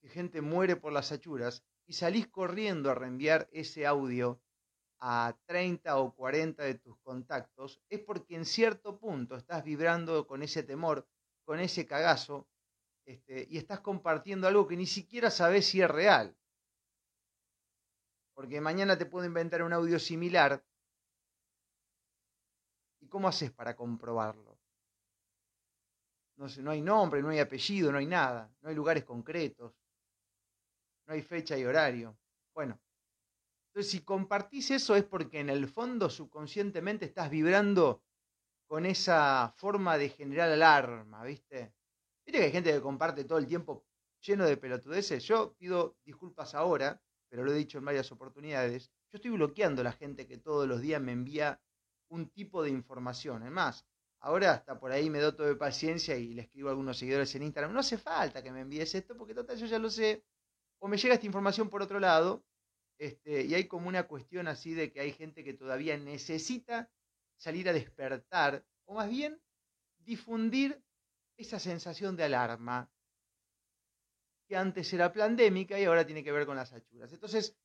que 0.02 0.10
gente 0.10 0.42
muere 0.42 0.76
por 0.76 0.94
las 0.94 1.12
achuras, 1.12 1.64
y 1.88 1.94
salís 1.94 2.28
corriendo 2.28 2.90
a 2.90 2.96
reenviar 2.96 3.48
ese 3.52 3.86
audio 3.86 4.42
a 5.00 5.38
30 5.46 5.98
o 6.00 6.16
40 6.16 6.64
de 6.64 6.76
tus 6.76 6.98
contactos, 7.00 7.82
es 7.90 8.00
porque 8.00 8.36
en 8.36 8.46
cierto 8.46 9.00
punto 9.00 9.36
estás 9.36 9.64
vibrando 9.64 10.26
con 10.28 10.42
ese 10.44 10.64
temor, 10.64 11.08
con 11.44 11.60
ese 11.60 11.86
cagazo, 11.86 12.48
este, 13.06 13.48
y 13.50 13.58
estás 13.58 13.82
compartiendo 13.82 14.48
algo 14.48 14.68
que 14.68 14.78
ni 14.78 14.88
siquiera 14.88 15.30
sabes 15.30 15.68
si 15.68 15.82
es 15.82 15.90
real. 15.90 16.36
Porque 18.34 18.62
mañana 18.62 18.98
te 18.98 19.06
puedo 19.06 19.26
inventar 19.26 19.64
un 19.64 19.74
audio 19.74 20.00
similar. 20.00 20.64
¿Y 23.06 23.08
cómo 23.08 23.28
haces 23.28 23.52
para 23.52 23.76
comprobarlo? 23.76 24.58
No, 26.38 26.50
sé, 26.50 26.64
no 26.64 26.72
hay 26.72 26.82
nombre, 26.82 27.22
no 27.22 27.30
hay 27.30 27.38
apellido, 27.38 27.92
no 27.92 28.00
hay 28.00 28.08
nada, 28.08 28.52
no 28.62 28.70
hay 28.70 28.74
lugares 28.74 29.04
concretos, 29.04 29.76
no 31.06 31.14
hay 31.14 31.22
fecha 31.22 31.56
y 31.56 31.66
horario. 31.66 32.18
Bueno, 32.56 32.82
entonces 33.68 33.92
si 33.92 34.04
compartís 34.04 34.72
eso 34.72 34.96
es 34.96 35.04
porque 35.04 35.40
en 35.40 35.52
el 35.52 35.68
fondo 35.68 36.10
subconscientemente 36.10 37.06
estás 37.06 37.30
vibrando 37.30 38.02
con 38.66 38.88
esa 38.88 39.54
forma 39.56 40.00
de 40.00 40.10
generar 40.10 40.50
alarma, 40.50 41.24
¿viste? 41.24 41.76
Viste 42.26 42.40
que 42.40 42.46
hay 42.46 42.52
gente 42.52 42.74
que 42.74 42.82
comparte 42.82 43.26
todo 43.26 43.38
el 43.38 43.46
tiempo 43.46 43.86
lleno 44.20 44.48
de 44.48 44.58
pelotudeces. 44.58 45.24
Yo 45.26 45.54
pido 45.54 46.00
disculpas 46.04 46.56
ahora, 46.56 47.00
pero 47.30 47.44
lo 47.44 47.52
he 47.52 47.56
dicho 47.56 47.78
en 47.78 47.86
varias 47.86 48.12
oportunidades. 48.12 48.90
Yo 49.12 49.18
estoy 49.18 49.30
bloqueando 49.30 49.82
a 49.82 49.84
la 49.84 49.92
gente 49.92 50.26
que 50.26 50.40
todos 50.40 50.68
los 50.68 50.82
días 50.82 51.00
me 51.00 51.12
envía 51.12 51.62
un 52.10 52.30
tipo 52.30 52.64
de 52.64 52.70
información. 52.70 53.44
Es 53.44 53.52
más, 53.52 53.86
ahora 54.20 54.54
hasta 54.54 54.80
por 54.80 54.92
ahí 54.92 55.10
me 55.10 55.20
doy 55.20 55.36
todo 55.36 55.48
de 55.48 55.56
paciencia 55.56 56.16
y 56.18 56.34
le 56.34 56.44
escribo 56.44 56.70
a 56.70 56.72
algunos 56.72 56.98
seguidores 56.98 57.34
en 57.36 57.44
Instagram. 57.44 57.74
No 57.74 57.80
hace 57.80 57.98
falta 57.98 58.44
que 58.44 58.52
me 58.52 58.62
envíes 58.62 58.94
esto 58.96 59.18
porque 59.18 59.34
total 59.34 59.58
yo 59.58 59.66
ya 59.66 59.80
lo 59.80 59.90
sé. 59.90 60.24
O 60.80 60.88
me 60.88 60.98
llega 60.98 61.16
esta 61.16 61.26
información 61.26 61.70
por 61.70 61.82
otro 61.82 62.00
lado. 62.00 62.44
Este, 62.98 63.46
y 63.46 63.54
hay 63.54 63.68
como 63.68 63.90
una 63.90 64.08
cuestión 64.08 64.48
así 64.48 64.74
de 64.74 64.92
que 64.92 65.02
hay 65.02 65.12
gente 65.12 65.44
que 65.44 65.54
todavía 65.54 65.98
necesita 65.98 66.90
salir 67.36 67.68
a 67.68 67.74
despertar, 67.74 68.66
o 68.86 68.96
más 68.96 69.10
bien 69.10 69.42
difundir 70.00 70.82
esa 71.38 71.60
sensación 71.60 72.16
de 72.16 72.24
alarma 72.24 72.90
que 74.48 74.56
antes 74.56 74.94
era 74.94 75.12
pandémica 75.12 75.80
y 75.80 75.86
ahora 75.86 76.06
tiene 76.06 76.24
que 76.24 76.32
ver 76.32 76.46
con 76.46 76.56
las 76.56 76.72
achuras. 76.72 77.12
Entonces, 77.12 77.58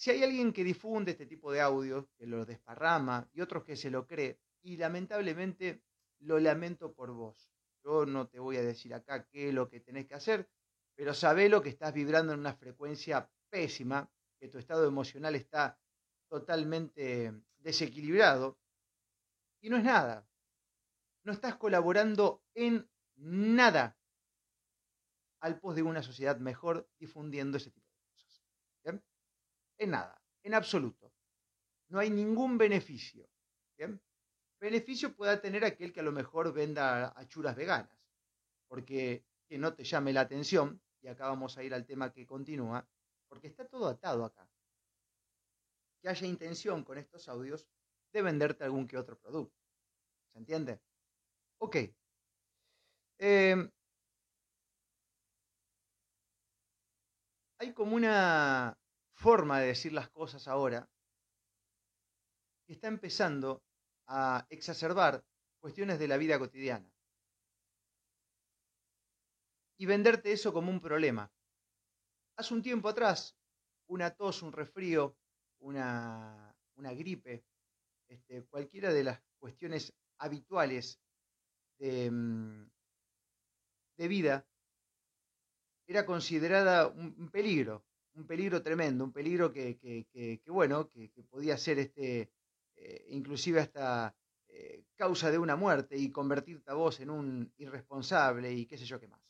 si 0.00 0.10
hay 0.10 0.22
alguien 0.22 0.54
que 0.54 0.64
difunde 0.64 1.10
este 1.10 1.26
tipo 1.26 1.52
de 1.52 1.60
audios, 1.60 2.06
que 2.16 2.26
lo 2.26 2.46
desparrama, 2.46 3.28
y 3.34 3.42
otros 3.42 3.64
que 3.64 3.76
se 3.76 3.90
lo 3.90 4.06
cree, 4.06 4.40
y 4.62 4.78
lamentablemente 4.78 5.82
lo 6.20 6.38
lamento 6.38 6.94
por 6.94 7.12
vos. 7.12 7.52
Yo 7.84 8.06
no 8.06 8.26
te 8.26 8.38
voy 8.38 8.56
a 8.56 8.62
decir 8.62 8.94
acá 8.94 9.26
qué 9.26 9.48
es 9.48 9.54
lo 9.54 9.68
que 9.68 9.80
tenés 9.80 10.06
que 10.06 10.14
hacer, 10.14 10.48
pero 10.94 11.12
sabé 11.12 11.50
lo 11.50 11.60
que 11.60 11.68
estás 11.68 11.92
vibrando 11.92 12.32
en 12.32 12.40
una 12.40 12.54
frecuencia 12.54 13.30
pésima, 13.50 14.10
que 14.38 14.48
tu 14.48 14.56
estado 14.56 14.86
emocional 14.86 15.34
está 15.34 15.78
totalmente 16.28 17.34
desequilibrado, 17.58 18.58
y 19.60 19.68
no 19.68 19.76
es 19.76 19.84
nada 19.84 20.26
no 21.24 21.32
estás 21.32 21.56
colaborando 21.56 22.42
en 22.54 22.88
nada 23.16 23.98
al 25.40 25.58
pos 25.60 25.76
de 25.76 25.82
una 25.82 26.02
sociedad 26.02 26.38
mejor 26.38 26.88
difundiendo 26.98 27.58
ese 27.58 27.70
tipo. 27.70 27.89
En 29.80 29.92
nada, 29.92 30.22
en 30.42 30.52
absoluto. 30.52 31.10
No 31.88 31.98
hay 31.98 32.10
ningún 32.10 32.58
beneficio. 32.58 33.26
¿bien? 33.78 33.98
Beneficio 34.60 35.16
pueda 35.16 35.40
tener 35.40 35.64
aquel 35.64 35.90
que 35.90 36.00
a 36.00 36.02
lo 36.02 36.12
mejor 36.12 36.52
venda 36.52 37.18
achuras 37.18 37.56
veganas, 37.56 37.98
porque 38.68 39.24
que 39.48 39.56
no 39.56 39.74
te 39.74 39.84
llame 39.84 40.12
la 40.12 40.20
atención, 40.20 40.82
y 41.00 41.08
acá 41.08 41.28
vamos 41.28 41.56
a 41.56 41.64
ir 41.64 41.72
al 41.72 41.86
tema 41.86 42.12
que 42.12 42.26
continúa, 42.26 42.86
porque 43.26 43.46
está 43.46 43.66
todo 43.66 43.88
atado 43.88 44.26
acá. 44.26 44.46
Que 46.02 46.10
haya 46.10 46.26
intención 46.26 46.84
con 46.84 46.98
estos 46.98 47.26
audios 47.28 47.66
de 48.12 48.20
venderte 48.20 48.64
algún 48.64 48.86
que 48.86 48.98
otro 48.98 49.18
producto. 49.18 49.58
¿Se 50.32 50.38
entiende? 50.38 50.78
Ok. 51.58 51.76
Em, 53.18 53.70
hay 57.58 57.72
como 57.74 57.96
una 57.96 58.79
forma 59.20 59.60
de 59.60 59.68
decir 59.68 59.92
las 59.92 60.08
cosas 60.10 60.48
ahora 60.48 60.88
que 62.66 62.72
está 62.72 62.88
empezando 62.88 63.62
a 64.06 64.46
exacerbar 64.50 65.24
cuestiones 65.60 65.98
de 65.98 66.08
la 66.08 66.16
vida 66.16 66.38
cotidiana 66.38 66.90
y 69.78 69.86
venderte 69.86 70.32
eso 70.32 70.52
como 70.52 70.70
un 70.70 70.80
problema. 70.80 71.32
Hace 72.36 72.54
un 72.54 72.62
tiempo 72.62 72.88
atrás, 72.88 73.36
una 73.86 74.10
tos, 74.10 74.42
un 74.42 74.52
resfrío, 74.52 75.16
una, 75.60 76.54
una 76.76 76.92
gripe, 76.92 77.44
este, 78.08 78.44
cualquiera 78.46 78.92
de 78.92 79.04
las 79.04 79.22
cuestiones 79.38 79.94
habituales 80.18 81.00
Mm, 81.80 82.68
de, 83.96 84.08
vida 84.08 84.46
era 85.86 86.04
considerada 86.04 86.88
un, 86.88 87.30
peligro, 87.30 87.86
un 88.14 88.26
peligro 88.26 88.62
tremendo, 88.62 89.04
un 89.04 89.12
peligro 89.12 89.52
que, 89.52 90.40
bueno, 90.46 90.88
que, 90.90 91.10
podía 91.30 91.56
ser 91.56 91.78
este, 91.78 92.30
eh, 92.76 93.06
inclusive 93.10 93.60
hasta 93.60 94.14
eh, 94.48 94.84
causa 94.96 95.30
de 95.30 95.38
una 95.38 95.56
muerte 95.56 95.96
y 95.96 96.10
convertirte 96.10 96.70
a 96.70 96.74
vos 96.74 97.00
en 97.00 97.10
un 97.10 97.52
irresponsable 97.58 98.52
y 98.52 98.66
qué 98.66 98.76
sé 98.78 98.84
yo 98.84 99.00
qué 99.00 99.08
más. 99.08 99.20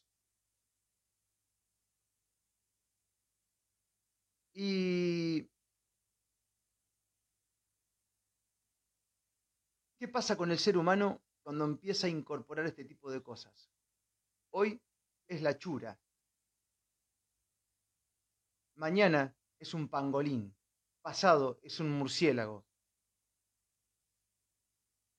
Y 4.55 5.49
¿Qué 9.99 10.09
pasa 10.09 10.35
con 10.37 10.51
el 10.51 10.59
ser 10.59 10.79
humano 10.79 11.21
cuando 11.43 11.65
empieza 11.65 12.07
a 12.07 12.11
incorporar 12.11 12.67
este 12.67 12.85
tipo 12.85 13.11
de 13.11 13.23
cosas. 13.23 13.71
Hoy 14.51 14.81
es 15.29 15.43
la 15.43 15.59
chura. 15.59 15.99
Mañana 18.81 19.37
es 19.59 19.75
un 19.75 19.89
pangolín. 19.89 20.57
Pasado 21.03 21.61
es 21.63 21.81
un 21.81 21.91
murciélago. 21.91 22.65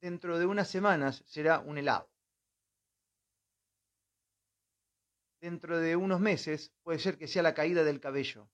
Dentro 0.01 0.39
de 0.39 0.47
unas 0.47 0.67
semanas 0.67 1.23
será 1.27 1.59
un 1.59 1.77
helado. 1.77 2.09
Dentro 5.39 5.77
de 5.77 5.95
unos 5.95 6.19
meses 6.19 6.73
puede 6.81 6.97
ser 6.97 7.19
que 7.19 7.27
sea 7.27 7.43
la 7.43 7.53
caída 7.53 7.83
del 7.83 7.99
cabello. 7.99 8.49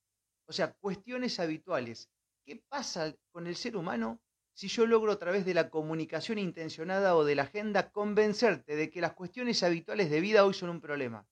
O 0.45 0.51
sea, 0.51 0.73
cuestiones 0.73 1.39
habituales. 1.39 2.09
¿Qué 2.45 2.61
pasa 2.67 3.15
con 3.31 3.47
el 3.47 3.55
ser 3.55 3.77
humano 3.77 4.19
si 4.53 4.67
yo 4.67 4.85
logro 4.85 5.13
a 5.13 5.19
través 5.19 5.45
de 5.45 5.53
la 5.53 5.69
comunicación 5.69 6.37
intencionada 6.37 7.15
o 7.15 7.23
de 7.23 7.35
la 7.35 7.43
agenda 7.43 7.91
convencerte 7.91 8.75
de 8.75 8.89
que 8.89 8.99
las 8.99 9.13
cuestiones 9.13 9.63
habituales 9.63 10.09
de 10.09 10.19
vida 10.19 10.43
hoy 10.43 10.53
son 10.53 10.69
un 10.69 10.81
problema. 10.81 11.25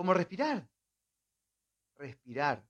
Como 0.00 0.14
respirar. 0.14 0.66
Respirar. 1.98 2.66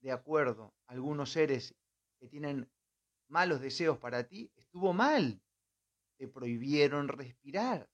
De 0.00 0.10
acuerdo, 0.10 0.74
algunos 0.88 1.30
seres 1.30 1.76
que 2.18 2.26
tienen 2.26 2.68
malos 3.28 3.60
deseos 3.60 3.96
para 3.96 4.26
ti, 4.26 4.50
estuvo 4.56 4.92
mal. 4.92 5.40
Te 6.18 6.26
prohibieron 6.26 7.06
respirar. 7.06 7.88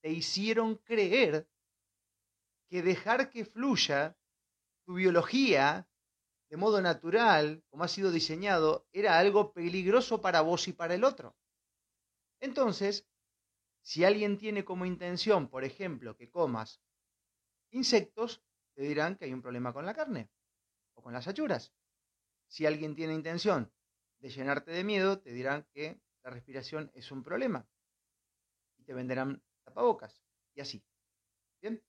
Te 0.00 0.12
hicieron 0.12 0.76
creer 0.76 1.48
que 2.68 2.82
dejar 2.82 3.30
que 3.30 3.44
fluya 3.44 4.16
tu 4.84 4.94
biología 4.94 5.88
de 6.48 6.56
modo 6.56 6.80
natural, 6.80 7.64
como 7.68 7.82
ha 7.82 7.88
sido 7.88 8.12
diseñado, 8.12 8.86
era 8.92 9.18
algo 9.18 9.52
peligroso 9.52 10.20
para 10.20 10.40
vos 10.40 10.68
y 10.68 10.72
para 10.72 10.94
el 10.94 11.02
otro. 11.02 11.36
Entonces, 12.38 13.08
si 13.82 14.04
alguien 14.04 14.38
tiene 14.38 14.64
como 14.64 14.86
intención, 14.86 15.48
por 15.48 15.64
ejemplo, 15.64 16.16
que 16.16 16.30
comas 16.30 16.80
insectos, 17.76 18.42
te 18.74 18.82
dirán 18.82 19.16
que 19.16 19.26
hay 19.26 19.32
un 19.32 19.42
problema 19.42 19.72
con 19.72 19.86
la 19.86 19.94
carne 19.94 20.30
o 20.94 21.02
con 21.02 21.12
las 21.12 21.28
achuras. 21.28 21.72
Si 22.48 22.66
alguien 22.66 22.94
tiene 22.94 23.14
intención 23.14 23.72
de 24.18 24.30
llenarte 24.30 24.70
de 24.70 24.84
miedo, 24.84 25.20
te 25.20 25.32
dirán 25.32 25.66
que 25.72 26.00
la 26.22 26.30
respiración 26.30 26.90
es 26.94 27.10
un 27.12 27.22
problema 27.22 27.68
y 28.78 28.84
te 28.84 28.94
venderán 28.94 29.42
tapabocas 29.64 30.22
y 30.54 30.60
así. 30.60 30.84
¿Bien? 31.60 31.82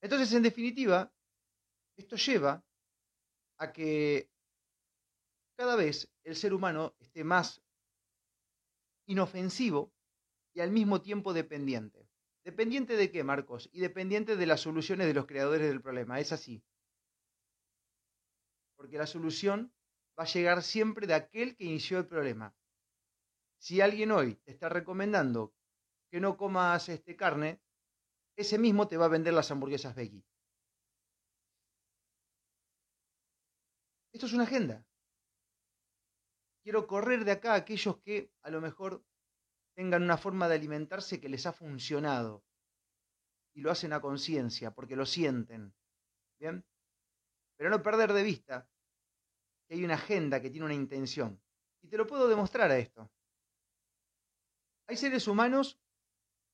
Entonces, 0.00 0.32
en 0.32 0.42
definitiva, 0.42 1.12
esto 1.96 2.16
lleva 2.16 2.64
a 3.58 3.72
que 3.72 4.30
cada 5.56 5.76
vez 5.76 6.10
el 6.24 6.34
ser 6.34 6.54
humano 6.54 6.94
esté 6.98 7.24
más 7.24 7.62
inofensivo 9.06 9.92
y 10.54 10.60
al 10.60 10.70
mismo 10.70 11.00
tiempo 11.00 11.32
dependiente. 11.32 12.01
¿Dependiente 12.44 12.96
de 12.96 13.10
qué, 13.10 13.22
Marcos? 13.22 13.70
Y 13.72 13.80
dependiente 13.80 14.36
de 14.36 14.46
las 14.46 14.60
soluciones 14.60 15.06
de 15.06 15.14
los 15.14 15.26
creadores 15.26 15.68
del 15.68 15.80
problema. 15.80 16.18
Es 16.18 16.32
así. 16.32 16.62
Porque 18.76 18.98
la 18.98 19.06
solución 19.06 19.72
va 20.18 20.24
a 20.24 20.26
llegar 20.26 20.62
siempre 20.62 21.06
de 21.06 21.14
aquel 21.14 21.56
que 21.56 21.64
inició 21.64 21.98
el 21.98 22.06
problema. 22.06 22.54
si 23.58 23.80
alguien 23.80 24.10
hoy 24.10 24.34
te 24.44 24.50
está 24.50 24.68
recomendando 24.68 25.54
que 26.10 26.18
no 26.18 26.36
comas 26.36 26.88
este, 26.88 27.14
carne, 27.14 27.60
ese 28.36 28.58
mismo 28.58 28.88
te 28.88 28.96
va 28.96 29.04
a 29.04 29.14
vender 29.16 29.34
las 29.34 29.52
hamburguesas 29.52 29.94
veggie. 29.94 30.24
Esto 34.12 34.26
es 34.26 34.32
una 34.32 34.42
agenda. 34.42 34.84
Quiero 36.64 36.88
correr 36.88 37.24
de 37.24 37.30
acá 37.30 37.52
a 37.52 37.58
aquellos 37.58 37.98
que 37.98 38.32
a 38.42 38.50
lo 38.50 38.60
mejor 38.60 39.04
tengan 39.74 40.02
una 40.02 40.16
forma 40.16 40.48
de 40.48 40.56
alimentarse 40.56 41.20
que 41.20 41.28
les 41.28 41.46
ha 41.46 41.52
funcionado 41.52 42.44
y 43.54 43.60
lo 43.60 43.70
hacen 43.70 43.92
a 43.92 44.00
conciencia 44.00 44.74
porque 44.74 44.96
lo 44.96 45.06
sienten. 45.06 45.74
¿Bien? 46.38 46.64
Pero 47.56 47.70
no 47.70 47.82
perder 47.82 48.12
de 48.12 48.22
vista 48.22 48.68
que 49.66 49.74
hay 49.74 49.84
una 49.84 49.94
agenda 49.94 50.40
que 50.40 50.50
tiene 50.50 50.66
una 50.66 50.74
intención. 50.74 51.40
Y 51.82 51.88
te 51.88 51.96
lo 51.96 52.06
puedo 52.06 52.28
demostrar 52.28 52.70
a 52.70 52.78
esto. 52.78 53.10
Hay 54.88 54.96
seres 54.96 55.26
humanos 55.28 55.80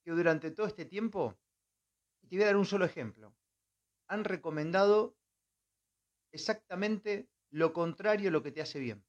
que 0.05 0.11
durante 0.13 0.51
todo 0.51 0.67
este 0.67 0.85
tiempo, 0.85 1.39
y 2.23 2.29
te 2.29 2.37
voy 2.37 2.45
a 2.45 2.47
dar 2.47 2.57
un 2.57 2.67
solo 2.67 2.85
ejemplo, 2.85 3.35
han 4.09 4.25
recomendado 4.25 5.17
exactamente 6.33 7.29
lo 7.51 7.73
contrario 7.73 8.29
a 8.29 8.33
lo 8.33 8.43
que 8.43 8.53
te 8.53 8.61
hace 8.61 8.79
bien. 8.79 9.08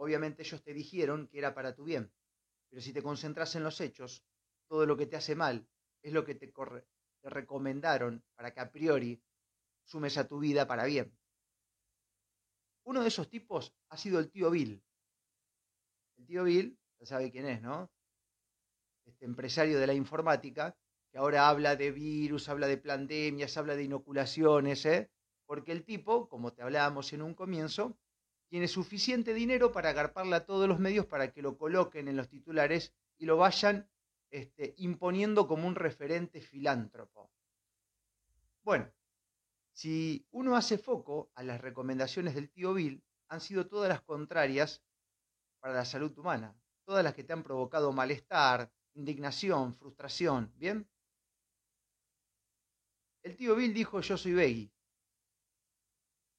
Obviamente 0.00 0.42
ellos 0.42 0.62
te 0.62 0.72
dijeron 0.72 1.26
que 1.26 1.38
era 1.38 1.54
para 1.54 1.74
tu 1.74 1.82
bien, 1.82 2.12
pero 2.70 2.80
si 2.80 2.92
te 2.92 3.02
concentras 3.02 3.56
en 3.56 3.64
los 3.64 3.80
hechos, 3.80 4.24
todo 4.68 4.86
lo 4.86 4.96
que 4.96 5.06
te 5.06 5.16
hace 5.16 5.34
mal 5.34 5.68
es 6.02 6.12
lo 6.12 6.24
que 6.24 6.36
te, 6.36 6.46
te 6.46 7.30
recomendaron 7.30 8.24
para 8.36 8.54
que 8.54 8.60
a 8.60 8.70
priori 8.70 9.20
sumes 9.84 10.16
a 10.16 10.28
tu 10.28 10.38
vida 10.38 10.68
para 10.68 10.84
bien. 10.84 11.18
Uno 12.84 13.02
de 13.02 13.08
esos 13.08 13.28
tipos 13.28 13.74
ha 13.88 13.96
sido 13.96 14.20
el 14.20 14.30
tío 14.30 14.50
Bill. 14.50 14.84
El 16.16 16.26
tío 16.26 16.44
Bill, 16.44 16.78
ya 17.00 17.06
sabe 17.06 17.32
quién 17.32 17.46
es, 17.46 17.60
¿no? 17.60 17.90
Este 19.04 19.24
empresario 19.24 19.80
de 19.80 19.86
la 19.88 19.94
informática, 19.94 20.76
que 21.10 21.18
ahora 21.18 21.48
habla 21.48 21.74
de 21.74 21.90
virus, 21.90 22.48
habla 22.48 22.68
de 22.68 22.78
pandemias, 22.78 23.56
habla 23.56 23.74
de 23.74 23.82
inoculaciones, 23.82 24.86
¿eh? 24.86 25.10
Porque 25.44 25.72
el 25.72 25.84
tipo, 25.84 26.28
como 26.28 26.52
te 26.52 26.62
hablábamos 26.62 27.12
en 27.12 27.22
un 27.22 27.34
comienzo, 27.34 27.98
tiene 28.48 28.68
suficiente 28.68 29.34
dinero 29.34 29.72
para 29.72 29.90
agarparle 29.90 30.36
a 30.36 30.46
todos 30.46 30.68
los 30.68 30.78
medios 30.78 31.06
para 31.06 31.32
que 31.32 31.42
lo 31.42 31.56
coloquen 31.58 32.08
en 32.08 32.16
los 32.16 32.28
titulares 32.28 32.94
y 33.18 33.26
lo 33.26 33.36
vayan 33.36 33.88
este, 34.30 34.74
imponiendo 34.78 35.46
como 35.46 35.66
un 35.66 35.74
referente 35.74 36.40
filántropo. 36.40 37.30
Bueno, 38.62 38.90
si 39.72 40.26
uno 40.30 40.56
hace 40.56 40.78
foco 40.78 41.30
a 41.34 41.42
las 41.42 41.60
recomendaciones 41.60 42.34
del 42.34 42.50
tío 42.50 42.74
Bill, 42.74 43.02
han 43.28 43.40
sido 43.40 43.66
todas 43.66 43.88
las 43.88 44.02
contrarias 44.02 44.82
para 45.60 45.74
la 45.74 45.84
salud 45.84 46.16
humana, 46.18 46.54
todas 46.84 47.04
las 47.04 47.14
que 47.14 47.24
te 47.24 47.32
han 47.32 47.42
provocado 47.42 47.92
malestar, 47.92 48.72
indignación, 48.94 49.74
frustración, 49.76 50.52
¿bien? 50.56 50.88
El 53.22 53.36
tío 53.36 53.54
Bill 53.56 53.74
dijo 53.74 54.00
yo 54.00 54.16
soy 54.16 54.32
veggie. 54.32 54.72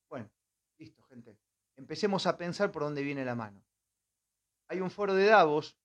Bueno, 0.09 0.29
listo, 0.77 1.03
gente 1.03 1.37
empecemos 1.79 2.27
a 2.27 2.37
pensar 2.37 2.71
por 2.71 2.83
dónde 2.83 3.01
viene 3.01 3.23
la 3.23 3.35
mano. 3.35 3.63
Hay 4.67 4.81
un 4.81 4.91
foro 4.91 5.15
de 5.15 5.25
Davos, 5.25 5.77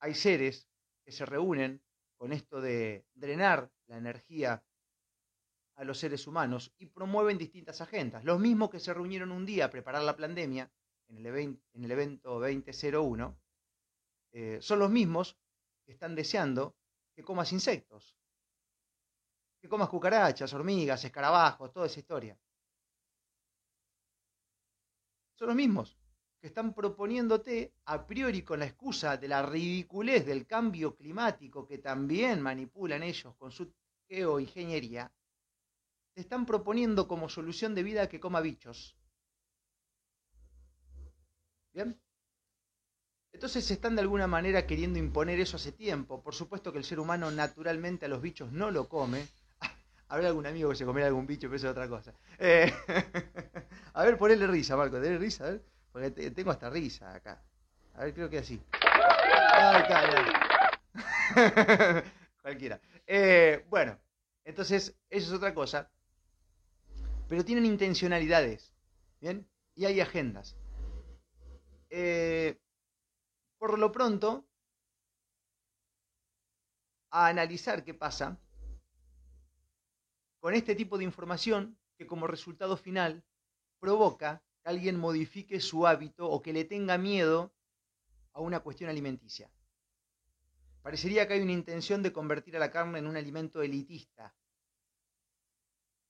hay 0.00 0.14
seres 0.14 0.66
que 1.04 1.12
se 1.12 1.26
reúnen 1.26 1.82
con 2.16 2.32
esto 2.32 2.60
de 2.60 3.04
drenar 3.14 3.70
la 3.86 3.98
energía 3.98 4.64
a 5.76 5.84
los 5.84 5.98
seres 5.98 6.26
humanos 6.26 6.72
y 6.78 6.86
promueven 6.86 7.36
distintas 7.36 7.80
agendas. 7.82 8.24
Los 8.24 8.40
mismos 8.40 8.70
que 8.70 8.80
se 8.80 8.94
reunieron 8.94 9.30
un 9.30 9.44
día 9.44 9.66
a 9.66 9.70
preparar 9.70 10.02
la 10.02 10.16
pandemia 10.16 10.70
en 11.08 11.18
el, 11.18 11.26
en 11.26 11.84
el 11.84 11.90
evento 11.90 12.40
2001 12.40 13.38
eh, 14.32 14.58
son 14.60 14.78
los 14.78 14.90
mismos 14.90 15.38
que 15.84 15.92
están 15.92 16.14
deseando 16.14 16.76
que 17.14 17.22
comas 17.22 17.52
insectos, 17.52 18.16
que 19.60 19.68
comas 19.68 19.90
cucarachas, 19.90 20.52
hormigas, 20.54 21.04
escarabajos, 21.04 21.72
toda 21.72 21.86
esa 21.86 22.00
historia 22.00 22.38
son 25.40 25.48
los 25.48 25.56
mismos 25.56 25.96
que 26.38 26.48
están 26.48 26.74
proponiéndote 26.74 27.72
a 27.86 28.06
priori 28.06 28.42
con 28.42 28.58
la 28.58 28.66
excusa 28.66 29.16
de 29.16 29.26
la 29.26 29.40
ridiculez 29.40 30.26
del 30.26 30.46
cambio 30.46 30.94
climático 30.94 31.66
que 31.66 31.78
también 31.78 32.42
manipulan 32.42 33.02
ellos 33.02 33.34
con 33.36 33.50
su 33.50 33.72
geoingeniería, 34.06 35.10
te 36.12 36.20
están 36.20 36.44
proponiendo 36.44 37.08
como 37.08 37.30
solución 37.30 37.74
de 37.74 37.82
vida 37.82 38.08
que 38.10 38.20
coma 38.20 38.42
bichos. 38.42 38.98
¿Bien? 41.72 41.98
Entonces 43.32 43.64
se 43.64 43.74
están 43.74 43.94
de 43.94 44.02
alguna 44.02 44.26
manera 44.26 44.66
queriendo 44.66 44.98
imponer 44.98 45.40
eso 45.40 45.56
hace 45.56 45.72
tiempo. 45.72 46.22
Por 46.22 46.34
supuesto 46.34 46.70
que 46.70 46.78
el 46.78 46.84
ser 46.84 47.00
humano 47.00 47.30
naturalmente 47.30 48.04
a 48.04 48.08
los 48.10 48.20
bichos 48.20 48.52
no 48.52 48.70
lo 48.70 48.90
come, 48.90 49.26
Habrá 50.08 50.26
algún 50.26 50.44
amigo 50.44 50.68
que 50.68 50.76
se 50.76 50.84
comiera 50.84 51.06
algún 51.06 51.26
bicho, 51.26 51.46
pero 51.46 51.56
eso 51.56 51.66
es 51.68 51.70
otra 51.70 51.88
cosa. 51.88 52.12
Eh, 52.38 52.70
a 53.92 54.04
ver, 54.04 54.18
ponele 54.18 54.46
risa, 54.46 54.76
Marco, 54.76 54.96
ponele 54.96 55.18
risa, 55.18 55.44
a 55.44 55.50
ver. 55.50 55.64
Porque 55.92 56.10
tengo 56.30 56.50
hasta 56.50 56.70
risa 56.70 57.14
acá. 57.14 57.42
A 57.94 58.04
ver, 58.04 58.14
creo 58.14 58.30
que 58.30 58.38
así. 58.38 58.62
Cualquiera. 62.42 62.80
Eh, 63.06 63.66
bueno, 63.68 63.98
entonces, 64.44 64.96
eso 65.08 65.28
es 65.28 65.32
otra 65.32 65.52
cosa. 65.54 65.90
Pero 67.28 67.44
tienen 67.44 67.66
intencionalidades. 67.66 68.72
¿Bien? 69.20 69.48
Y 69.74 69.84
hay 69.84 70.00
agendas. 70.00 70.56
Eh, 71.90 72.60
por 73.58 73.78
lo 73.78 73.92
pronto, 73.92 74.46
a 77.10 77.26
analizar 77.26 77.84
qué 77.84 77.92
pasa 77.94 78.38
con 80.38 80.54
este 80.54 80.74
tipo 80.74 80.96
de 80.96 81.04
información 81.04 81.76
que 81.98 82.06
como 82.06 82.26
resultado 82.26 82.76
final 82.76 83.24
provoca 83.80 84.42
que 84.62 84.68
alguien 84.68 84.96
modifique 84.98 85.60
su 85.60 85.86
hábito 85.86 86.28
o 86.28 86.42
que 86.42 86.52
le 86.52 86.64
tenga 86.64 86.98
miedo 86.98 87.52
a 88.32 88.40
una 88.40 88.60
cuestión 88.60 88.90
alimenticia. 88.90 89.50
Parecería 90.82 91.26
que 91.26 91.34
hay 91.34 91.40
una 91.40 91.52
intención 91.52 92.02
de 92.02 92.12
convertir 92.12 92.56
a 92.56 92.60
la 92.60 92.70
carne 92.70 92.98
en 92.98 93.06
un 93.06 93.16
alimento 93.16 93.62
elitista. 93.62 94.34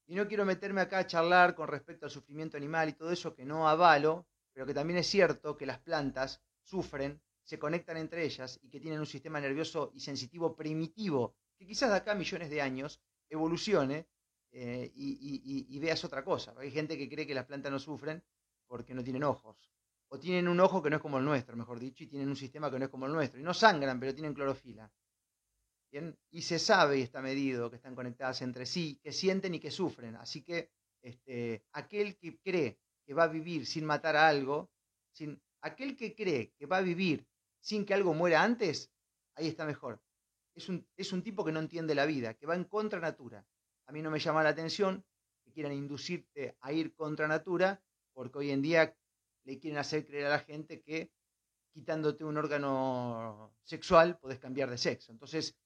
Y 0.06 0.14
no 0.14 0.26
quiero 0.28 0.44
meterme 0.44 0.80
acá 0.80 0.98
a 0.98 1.06
charlar 1.06 1.54
con 1.54 1.68
respecto 1.68 2.06
al 2.06 2.11
sufrimiento 2.11 2.56
animal 2.56 2.88
y 2.88 2.92
todo 2.94 3.11
eso 3.11 3.35
que 3.35 3.44
no 3.44 3.68
avalo, 3.68 4.26
pero 4.52 4.66
que 4.66 4.74
también 4.74 4.98
es 4.98 5.06
cierto 5.06 5.56
que 5.56 5.66
las 5.66 5.78
plantas 5.78 6.42
sufren, 6.62 7.20
se 7.44 7.59
conectan 7.59 7.96
entre 7.96 8.24
ellas 8.24 8.59
y 8.62 8.70
que 8.70 8.80
tienen 8.80 9.00
un 9.00 9.06
sistema 9.06 9.40
nervioso 9.40 9.90
y 9.94 10.00
sensitivo 10.00 10.54
primitivo, 10.54 11.35
que 11.56 11.66
quizás 11.66 11.90
de 11.90 11.96
acá 11.96 12.12
a 12.12 12.16
millones 12.16 12.50
de 12.50 12.61
años 12.61 13.00
evolucione 13.28 14.09
eh, 14.53 14.91
y, 14.95 15.79
veas 15.79 16.05
otra 16.05 16.25
cosa. 16.25 16.55
Hay 16.59 16.71
gente 16.71 16.99
que 16.99 17.09
cree 17.09 17.27
que 17.27 17.35
las 17.35 17.47
plantas 17.47 17.71
no 17.71 17.79
sufren 17.79 18.23
porque 18.67 18.95
no 18.95 19.03
tienen 19.03 19.25
ojos. 19.25 19.57
O 20.09 20.19
tienen 20.19 20.49
un 20.49 20.59
ojo 20.61 20.83
que 20.83 20.91
no 20.91 20.97
es 20.97 21.03
como 21.03 21.19
el 21.19 21.25
nuestro, 21.25 21.57
mejor 21.57 21.79
dicho, 21.79 22.03
y 22.03 22.09
tienen 22.09 22.29
un 22.29 22.37
sistema 22.37 22.71
que 22.71 22.79
no 22.79 22.85
es 22.85 22.91
como 22.91 23.07
el 23.07 23.13
nuestro. 23.13 23.41
Y 23.41 23.45
no 23.45 23.55
sangran, 23.55 24.01
pero 24.01 24.15
tienen 24.15 24.35
clorofila. 24.35 24.91
¿Bien? 25.91 26.17
Y 26.31 26.43
se 26.43 26.59
sabe 26.59 26.99
y 26.99 27.03
está 27.03 27.21
medido 27.21 27.71
que 27.71 27.77
están 27.77 27.95
conectadas 27.95 28.43
entre 28.43 28.67
sí, 28.67 28.99
que 29.03 29.13
sienten 29.13 29.55
y 29.55 29.61
que 29.61 29.71
sufren. 29.71 30.17
Así 30.17 30.43
que 30.43 30.71
este, 31.03 31.65
aquel 31.73 32.17
que 32.17 32.39
cree 32.39 32.79
que 33.05 33.15
va 33.15 33.25
a 33.25 33.29
vivir 33.29 33.67
sin 33.67 33.85
matar 33.85 34.17
a 34.17 34.29
algo, 34.29 34.71
sin, 35.13 35.41
aquel 35.63 35.97
que 35.97 36.15
cree 36.15 36.53
que 36.59 36.67
va 36.67 36.79
a 36.79 36.83
vivir 36.83 37.27
sin 37.61 37.85
que 37.85 37.95
algo 37.95 38.15
muera 38.15 38.43
antes, 38.43 38.91
ahí 39.35 39.49
está 39.49 39.65
mejor. 39.65 40.01
Es 40.55 40.69
un, 40.69 40.87
es 40.97 41.13
un 41.13 41.23
tipo 41.23 41.45
que 41.45 41.53
no 41.53 41.61
entiende 41.61 41.95
la 41.95 42.07
vida, 42.07 42.35
que 42.35 42.47
va 42.47 42.55
en 42.55 42.65
contra 42.65 43.01
natura. 43.01 43.47
A 43.90 43.92
mí 43.92 44.03
no 44.03 44.11
me 44.12 44.20
llama 44.20 44.44
la 44.44 44.50
atención 44.50 45.05
que 45.42 45.50
quieran 45.50 45.72
inducirte 45.72 46.57
a 46.61 46.72
ir 46.72 46.94
contra 46.94 47.26
natura, 47.26 47.83
porque 48.12 48.38
hoy 48.38 48.53
en 48.53 48.62
día 48.62 48.96
le 49.42 49.59
quieren 49.59 49.81
hacer 49.81 50.07
creer 50.07 50.26
a 50.26 50.31
la 50.31 50.38
gente 50.38 50.81
que 50.81 51.11
quitándote 51.72 52.22
un 52.22 52.37
órgano 52.37 53.53
sexual 53.64 54.16
podés 54.16 54.38
cambiar 54.38 54.70
de 54.70 54.79
sexo. 54.79 55.11
Entonces, 55.11 55.57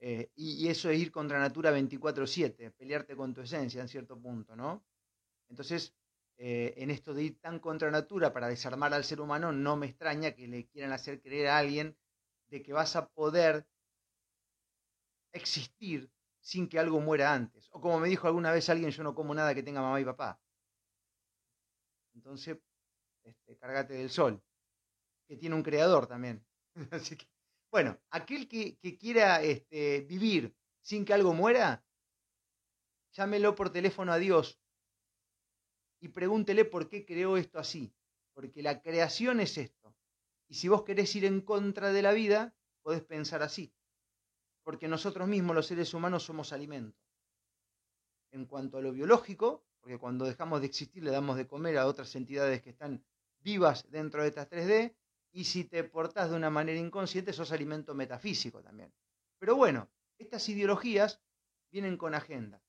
eh, 0.00 0.30
y, 0.34 0.68
eso 0.68 0.90
es 0.90 1.00
ir 1.00 1.10
contra 1.10 1.40
natura 1.40 1.70
24/7, 1.70 2.70
pelearte 2.72 3.16
con 3.16 3.32
tu 3.32 3.40
esencia 3.40 3.80
en 3.80 3.88
cierto 3.88 4.20
punto, 4.20 4.54
¿no? 4.54 4.84
Entonces, 5.48 5.94
eh, 6.36 6.74
en 6.76 6.90
esto 6.90 7.14
de 7.14 7.22
ir 7.22 7.40
tan 7.40 7.60
contra 7.60 7.90
natura 7.90 8.34
para 8.34 8.48
desarmar 8.48 8.92
al 8.92 9.04
ser 9.04 9.22
humano, 9.22 9.52
no 9.52 9.78
me 9.78 9.86
extraña 9.86 10.32
que 10.32 10.48
le 10.48 10.66
quieran 10.66 10.92
hacer 10.92 11.22
creer 11.22 11.48
a 11.48 11.56
alguien 11.56 11.96
de 12.50 12.60
que 12.62 12.74
vas 12.74 12.94
a 12.94 13.08
poder 13.08 13.66
existir 15.32 16.10
sin 16.42 16.68
que 16.68 16.78
algo 16.78 17.00
muera 17.00 17.32
antes. 17.32 17.68
O 17.72 17.80
como 17.80 18.00
me 18.00 18.08
dijo 18.08 18.26
alguna 18.26 18.52
vez 18.52 18.68
alguien, 18.68 18.90
yo 18.90 19.02
no 19.02 19.14
como 19.14 19.34
nada 19.34 19.54
que 19.54 19.62
tenga 19.62 19.80
mamá 19.80 20.00
y 20.00 20.04
papá. 20.04 20.40
Entonces, 22.14 22.58
este, 23.22 23.56
cargate 23.56 23.94
del 23.94 24.10
sol, 24.10 24.42
que 25.26 25.36
tiene 25.36 25.54
un 25.54 25.62
creador 25.62 26.06
también. 26.06 26.44
Así 26.90 27.16
que, 27.16 27.26
bueno, 27.70 27.98
aquel 28.10 28.48
que, 28.48 28.76
quiera 28.98 29.40
este, 29.40 30.02
vivir 30.02 30.54
sin 30.82 31.04
que 31.04 31.14
algo 31.14 31.32
muera, 31.32 31.84
llámelo 33.12 33.54
por 33.54 33.70
teléfono 33.70 34.12
a 34.12 34.18
Dios 34.18 34.60
y 36.00 36.08
pregúntele 36.08 36.64
por 36.64 36.88
qué 36.88 37.06
creó 37.06 37.36
esto 37.36 37.58
así. 37.58 37.94
porque 38.34 38.62
la 38.62 38.80
creación 38.80 39.40
es 39.40 39.58
esto. 39.58 39.94
Y 40.48 40.54
si 40.54 40.66
vos 40.68 40.82
querés 40.84 41.14
ir 41.14 41.24
en 41.26 41.42
contra 41.42 41.92
de 41.92 42.02
la 42.02 42.12
vida, 42.12 42.54
podés 42.82 43.02
pensar 43.02 43.42
así, 43.42 43.72
porque 44.62 44.88
nosotros 44.88 45.28
mismos 45.28 45.56
los 45.56 45.66
seres 45.66 45.92
humanos 45.94 46.24
somos 46.24 46.52
alimento. 46.52 46.98
En 48.30 48.46
cuanto 48.46 48.78
a 48.78 48.80
lo 48.80 48.92
biológico, 48.92 49.64
porque 49.80 49.98
cuando 49.98 50.24
dejamos 50.24 50.60
de 50.60 50.66
existir 50.66 51.02
le 51.02 51.10
damos 51.10 51.36
de 51.36 51.46
comer 51.46 51.76
a 51.78 51.86
otras 51.86 52.14
entidades 52.14 52.62
que 52.62 52.70
están 52.70 53.04
vivas 53.40 53.90
dentro 53.90 54.22
de 54.22 54.28
estas 54.28 54.48
3D, 54.48 54.94
y 55.32 55.44
si 55.44 55.64
te 55.64 55.82
portás 55.84 56.30
de 56.30 56.36
una 56.36 56.50
manera 56.50 56.78
inconsciente, 56.78 57.32
sos 57.32 57.52
alimento 57.52 57.94
metafísico 57.94 58.62
también. 58.62 58.92
Pero 59.38 59.56
bueno, 59.56 59.90
estas 60.18 60.48
ideologías 60.48 61.20
vienen 61.70 61.96
con 61.96 62.14
agenda. 62.14 62.62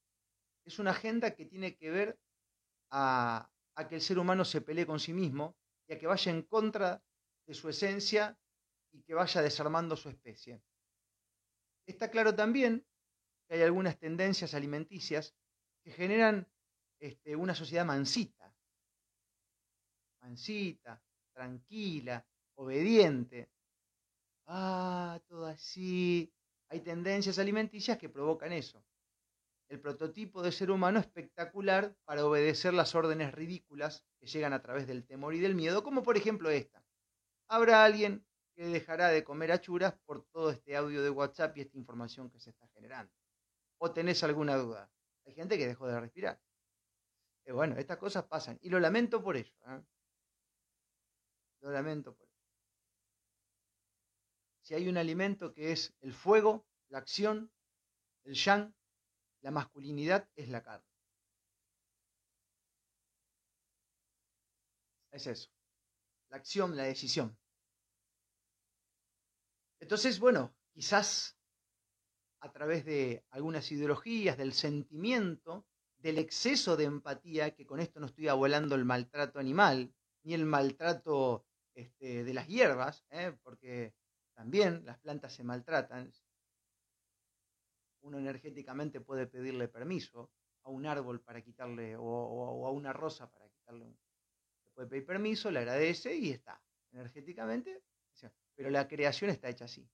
Es 0.66 0.80
una 0.80 0.92
agenda 0.92 1.36
que 1.36 1.46
tiene 1.46 1.76
que 1.76 1.92
ver 1.92 2.20
a, 2.90 3.52
a 3.76 3.88
que 3.88 3.96
el 3.96 4.02
ser 4.02 4.18
humano 4.18 4.46
se 4.46 4.62
pelee 4.62 4.86
con 4.86 5.00
sí 5.00 5.14
mismo 5.14 5.58
y 5.88 5.94
a 5.94 6.00
que 6.00 6.08
vaya 6.08 6.32
en 6.32 6.44
contra 6.44 7.04
de 7.46 7.54
su 7.54 7.68
esencia 7.70 8.40
y 8.92 9.02
que 9.04 9.14
vaya 9.14 9.42
desarmando 9.42 9.98
su 9.98 10.10
especie. 10.10 10.62
Está 11.86 12.10
claro 12.10 12.34
también 12.36 12.86
que 13.48 13.56
hay 13.56 13.62
algunas 13.62 13.98
tendencias 13.98 14.54
alimenticias 14.54 15.36
que 15.84 15.92
generan 15.92 16.48
este, 17.00 17.36
una 17.36 17.54
sociedad 17.54 17.86
mansita, 17.86 18.56
mansita, 20.22 21.02
tranquila, 21.34 22.26
obediente. 22.56 23.50
Ah, 24.46 25.20
todo 25.28 25.46
así. 25.48 26.34
Hay 26.70 26.82
tendencias 26.82 27.38
alimenticias 27.40 27.98
que 27.98 28.10
provocan 28.10 28.54
eso. 28.54 28.84
El 29.70 29.80
prototipo 29.80 30.42
de 30.42 30.52
ser 30.52 30.72
humano 30.72 31.00
espectacular 31.00 31.96
para 32.06 32.26
obedecer 32.26 32.74
las 32.74 32.96
órdenes 32.96 33.34
ridículas 33.34 34.06
que 34.20 34.28
llegan 34.28 34.54
a 34.54 34.62
través 34.62 34.88
del 34.88 35.06
temor 35.06 35.34
y 35.34 35.40
del 35.40 35.56
miedo, 35.56 35.84
como 35.84 36.04
por 36.04 36.16
ejemplo 36.16 36.50
esta. 36.50 36.84
Habrá 37.50 37.84
alguien 37.84 38.26
que 38.56 38.66
dejará 38.66 39.10
de 39.10 39.24
comer 39.24 39.52
achuras 39.52 39.94
por 40.06 40.26
todo 40.26 40.52
este 40.52 40.76
audio 40.76 41.02
de 41.02 41.10
WhatsApp 41.10 41.58
y 41.58 41.62
esta 41.62 41.78
información 41.78 42.30
que 42.30 42.40
se 42.40 42.52
está 42.52 42.68
generando. 42.70 43.14
¿O 43.78 43.92
tenés 43.92 44.24
alguna 44.24 44.56
duda? 44.56 44.92
Hay 45.26 45.34
gente 45.34 45.58
que 45.58 45.68
dejó 45.68 45.88
de 45.88 46.00
respirar. 46.00 46.40
Eh, 47.46 47.52
bueno, 47.52 47.78
estas 47.78 47.98
cosas 47.98 48.26
pasan 48.26 48.58
y 48.62 48.70
lo 48.70 48.80
lamento 48.80 49.22
por 49.24 49.38
ello. 49.38 49.54
¿eh? 49.68 49.82
Lo 51.62 51.72
lamento 51.72 52.16
por 52.16 52.28
ello. 52.28 52.34
Si 54.62 54.74
hay 54.74 54.88
un 54.88 54.98
alimento 54.98 55.54
que 55.54 55.72
es 55.72 55.94
el 56.02 56.14
fuego, 56.14 56.66
la 56.90 57.00
acción, 57.00 57.52
el 58.24 58.34
yang, 58.36 58.74
la 59.42 59.52
masculinidad 59.52 60.30
es 60.36 60.48
la 60.50 60.64
carne. 60.64 60.88
Es 65.12 65.28
eso. 65.28 65.50
La 66.30 66.38
acción, 66.38 66.76
la 66.76 66.84
decisión. 66.84 67.38
Entonces, 69.84 70.18
bueno, 70.18 70.56
quizás 70.72 71.38
a 72.40 72.50
través 72.54 72.86
de 72.86 73.26
algunas 73.32 73.70
ideologías, 73.70 74.38
del 74.38 74.54
sentimiento, 74.54 75.68
del 75.98 76.20
exceso 76.20 76.78
de 76.78 76.86
empatía, 76.86 77.54
que 77.54 77.66
con 77.66 77.82
esto 77.82 78.00
no 78.00 78.06
estoy 78.06 78.30
abuelando 78.30 78.76
el 78.76 78.86
maltrato 78.86 79.40
animal, 79.40 79.94
ni 80.24 80.36
el 80.36 80.46
maltrato 80.46 81.46
este, 81.76 82.24
de 82.24 82.34
las 82.34 82.48
hierbas, 82.48 83.06
¿eh? 83.10 83.36
porque 83.44 83.94
también 84.34 84.86
las 84.86 85.00
plantas 85.00 85.34
se 85.34 85.44
maltratan. 85.44 86.14
Uno 88.04 88.20
energéticamente 88.20 89.02
puede 89.02 89.28
pedirle 89.28 89.68
permiso 89.68 90.32
a 90.64 90.70
un 90.70 90.86
árbol 90.86 91.20
para 91.20 91.42
quitarle, 91.42 91.98
o, 91.98 92.66
a 92.66 92.72
una 92.72 92.94
rosa 92.94 93.30
para 93.30 93.50
quitarle 93.50 93.84
un... 93.84 94.00
Se 94.64 94.70
puede 94.74 94.88
pedir 94.88 95.06
permiso, 95.06 95.52
le 95.52 95.60
agradece 95.60 96.16
y 96.16 96.30
está. 96.30 96.62
Energéticamente, 96.94 97.84
pero 98.56 98.70
la 98.70 98.88
creación 98.88 99.30
está 99.30 99.50
hecha 99.50 99.66
así. 99.66 99.88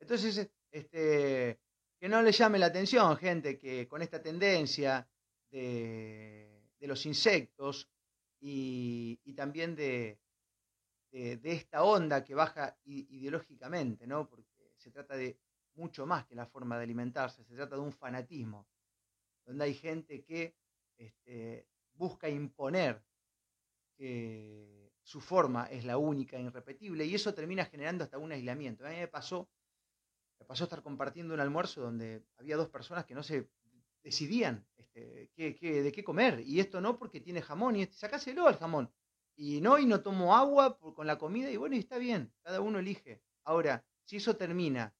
Entonces, 0.00 0.50
este, 0.70 1.58
que 1.98 2.08
no 2.08 2.20
le 2.20 2.32
llame 2.32 2.58
la 2.58 2.66
atención, 2.66 3.16
gente, 3.16 3.58
que 3.58 3.88
con 3.88 4.02
esta 4.02 4.20
tendencia 4.22 5.08
de, 5.50 6.50
los 6.80 7.06
insectos 7.06 7.88
y, 8.40 9.16
también 9.34 9.74
de, 9.74 10.18
de, 11.10 11.52
esta 11.52 11.82
onda 11.84 12.22
que 12.22 12.34
baja 12.34 12.76
ideológicamente, 12.84 14.06
¿no? 14.06 14.28
Porque 14.28 14.74
se 14.76 14.90
trata 14.90 15.16
de 15.16 15.38
mucho 15.76 16.04
más 16.04 16.26
que 16.26 16.34
la 16.34 16.44
forma 16.44 16.76
de 16.76 16.84
alimentarse, 16.84 17.42
se 17.42 17.54
trata 17.54 17.76
de 17.76 17.80
un 17.80 17.92
fanatismo, 17.92 18.68
donde 19.46 19.64
hay 19.64 19.74
gente 19.74 20.22
que 20.22 20.54
este, 20.98 21.66
busca 21.94 22.28
imponer 22.28 23.02
que 23.96 24.83
su 25.04 25.20
forma 25.20 25.66
es 25.66 25.84
la 25.84 25.98
única 25.98 26.36
e 26.36 26.42
irrepetible 26.42 27.04
y 27.04 27.14
eso 27.14 27.32
termina 27.32 27.64
generando 27.66 28.02
hasta 28.02 28.18
un 28.18 28.32
aislamiento. 28.32 28.84
A 28.84 28.90
mí 28.90 28.96
me 28.96 29.08
pasó 29.08 29.48
me 30.40 30.46
pasó 30.46 30.64
estar 30.64 30.82
compartiendo 30.82 31.34
un 31.34 31.40
almuerzo 31.40 31.80
donde 31.80 32.24
había 32.38 32.56
dos 32.56 32.68
personas 32.68 33.04
que 33.04 33.14
no 33.14 33.22
se 33.22 33.48
decidían 34.02 34.66
este, 34.76 35.30
de 35.36 35.92
qué 35.92 36.04
comer. 36.04 36.40
Y 36.40 36.60
esto 36.60 36.80
no 36.80 36.98
porque 36.98 37.20
tiene 37.20 37.42
jamón, 37.42 37.76
y 37.76 37.82
este, 37.82 37.96
sacáselo 37.96 38.46
al 38.46 38.56
jamón. 38.56 38.92
Y 39.36 39.60
no, 39.60 39.78
y 39.78 39.86
no 39.86 40.02
tomo 40.02 40.36
agua 40.36 40.78
con 40.78 41.06
la 41.06 41.18
comida, 41.18 41.50
y 41.50 41.56
bueno, 41.56 41.76
y 41.76 41.80
está 41.80 41.98
bien, 41.98 42.32
cada 42.42 42.60
uno 42.60 42.78
elige. 42.78 43.22
Ahora, 43.44 43.84
si 44.04 44.16
eso 44.16 44.36
termina 44.36 44.94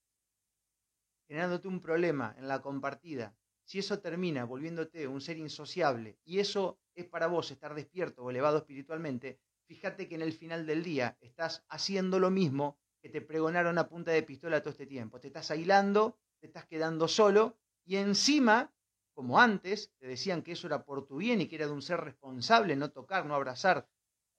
generándote 1.28 1.68
un 1.68 1.80
problema 1.80 2.34
en 2.38 2.48
la 2.48 2.60
compartida, 2.60 3.36
si 3.64 3.78
eso 3.78 4.00
termina 4.00 4.44
volviéndote 4.44 5.06
un 5.06 5.20
ser 5.20 5.38
insociable, 5.38 6.18
y 6.24 6.40
eso 6.40 6.80
es 6.94 7.06
para 7.06 7.28
vos 7.28 7.50
estar 7.50 7.74
despierto 7.74 8.22
o 8.22 8.30
elevado 8.30 8.58
espiritualmente, 8.58 9.40
fíjate 9.66 10.08
que 10.08 10.14
en 10.14 10.22
el 10.22 10.32
final 10.32 10.66
del 10.66 10.82
día 10.82 11.16
estás 11.20 11.64
haciendo 11.68 12.18
lo 12.18 12.30
mismo 12.30 12.78
que 13.02 13.08
te 13.08 13.20
pregonaron 13.20 13.78
a 13.78 13.88
punta 13.88 14.10
de 14.12 14.22
pistola 14.22 14.60
todo 14.60 14.70
este 14.70 14.86
tiempo. 14.86 15.20
Te 15.20 15.28
estás 15.28 15.50
aislando, 15.50 16.18
te 16.40 16.46
estás 16.46 16.66
quedando 16.66 17.08
solo 17.08 17.58
y 17.84 17.96
encima, 17.96 18.72
como 19.12 19.40
antes, 19.40 19.92
te 19.98 20.06
decían 20.06 20.42
que 20.42 20.52
eso 20.52 20.66
era 20.66 20.84
por 20.84 21.06
tu 21.06 21.18
bien 21.18 21.40
y 21.40 21.46
que 21.46 21.56
era 21.56 21.66
de 21.66 21.72
un 21.72 21.82
ser 21.82 22.00
responsable, 22.00 22.76
no 22.76 22.90
tocar, 22.90 23.26
no 23.26 23.34
abrazar, 23.34 23.88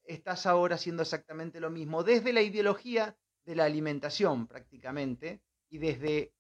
estás 0.04 0.46
ahora 0.46 0.76
haciendo 0.76 1.04
exactamente 1.04 1.60
lo 1.60 1.70
mismo 1.70 2.04
desde 2.04 2.34
la 2.34 2.42
ideología 2.42 3.18
de 3.46 3.56
la 3.56 3.66
alimentación 3.66 4.48
prácticamente 4.48 5.42
y 5.70 5.78
desde 5.78 6.34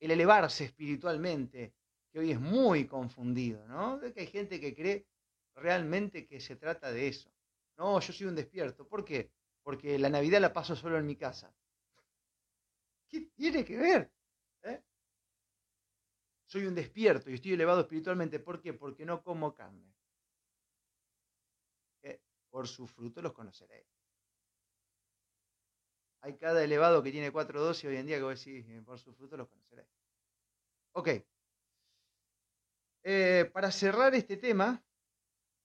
el 0.00 0.10
elevarse 0.10 0.64
espiritualmente, 0.64 1.74
que 2.12 2.18
hoy 2.20 2.32
es 2.32 2.40
muy 2.40 2.86
confundido, 2.86 3.66
¿no? 3.66 3.98
De 3.98 4.12
que 4.12 4.20
hay 4.20 4.26
gente 4.26 4.60
que 4.60 4.74
cree 4.74 5.06
realmente 5.54 6.26
que 6.26 6.40
se 6.40 6.56
trata 6.56 6.92
de 6.92 7.08
eso. 7.08 7.33
No, 7.76 8.00
yo 8.00 8.12
soy 8.12 8.26
un 8.26 8.34
despierto. 8.34 8.86
¿Por 8.86 9.04
qué? 9.04 9.30
Porque 9.62 9.98
la 9.98 10.08
Navidad 10.08 10.40
la 10.40 10.52
paso 10.52 10.76
solo 10.76 10.98
en 10.98 11.06
mi 11.06 11.16
casa. 11.16 11.54
¿Qué 13.08 13.20
tiene 13.34 13.64
que 13.64 13.76
ver? 13.76 14.12
¿Eh? 14.62 14.82
Soy 16.46 16.66
un 16.66 16.74
despierto 16.74 17.30
y 17.30 17.34
estoy 17.34 17.52
elevado 17.52 17.80
espiritualmente. 17.80 18.38
¿Por 18.38 18.60
qué? 18.60 18.72
Porque 18.72 19.04
no 19.04 19.22
como 19.22 19.54
carne. 19.54 19.94
Por 22.54 22.68
su 22.68 22.86
fruto 22.86 23.20
los 23.20 23.32
conoceréis. 23.32 23.88
Hay 26.20 26.36
cada 26.36 26.62
elevado 26.62 27.02
que 27.02 27.10
tiene 27.10 27.32
cuatro 27.32 27.60
dosis 27.60 27.86
hoy 27.86 27.96
en 27.96 28.06
día 28.06 28.18
que 28.18 28.22
vos 28.22 28.44
decís, 28.44 28.64
eh, 28.68 28.80
por 28.80 28.96
su 28.96 29.12
fruto 29.12 29.36
los 29.36 29.48
conoceréis. 29.48 29.88
Ok. 30.92 31.08
Eh, 33.02 33.50
para 33.52 33.72
cerrar 33.72 34.14
este 34.14 34.36
tema, 34.36 34.80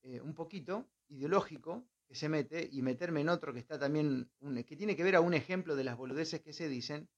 un 0.02 0.34
poquito 0.34 0.90
ideológico, 1.10 1.86
que 2.10 2.16
se 2.16 2.28
mete, 2.28 2.68
y 2.72 2.82
meterme 2.82 3.20
en 3.20 3.28
otro 3.28 3.52
que 3.52 3.60
está 3.60 3.78
también, 3.78 4.28
que 4.66 4.76
tiene 4.76 4.96
que 4.96 5.04
ver 5.04 5.14
a 5.14 5.20
un 5.20 5.32
ejemplo 5.32 5.76
de 5.76 5.84
las 5.84 5.96
boludeces 5.96 6.40
que 6.40 6.52
se 6.52 6.68
dicen, 6.68 7.08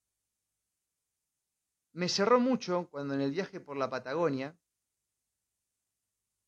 me 1.94 2.10
cerró 2.10 2.40
mucho 2.40 2.90
cuando 2.90 3.14
en 3.14 3.22
el 3.22 3.30
viaje 3.30 3.58
por 3.58 3.78
la 3.78 3.88
Patagonia 3.88 4.54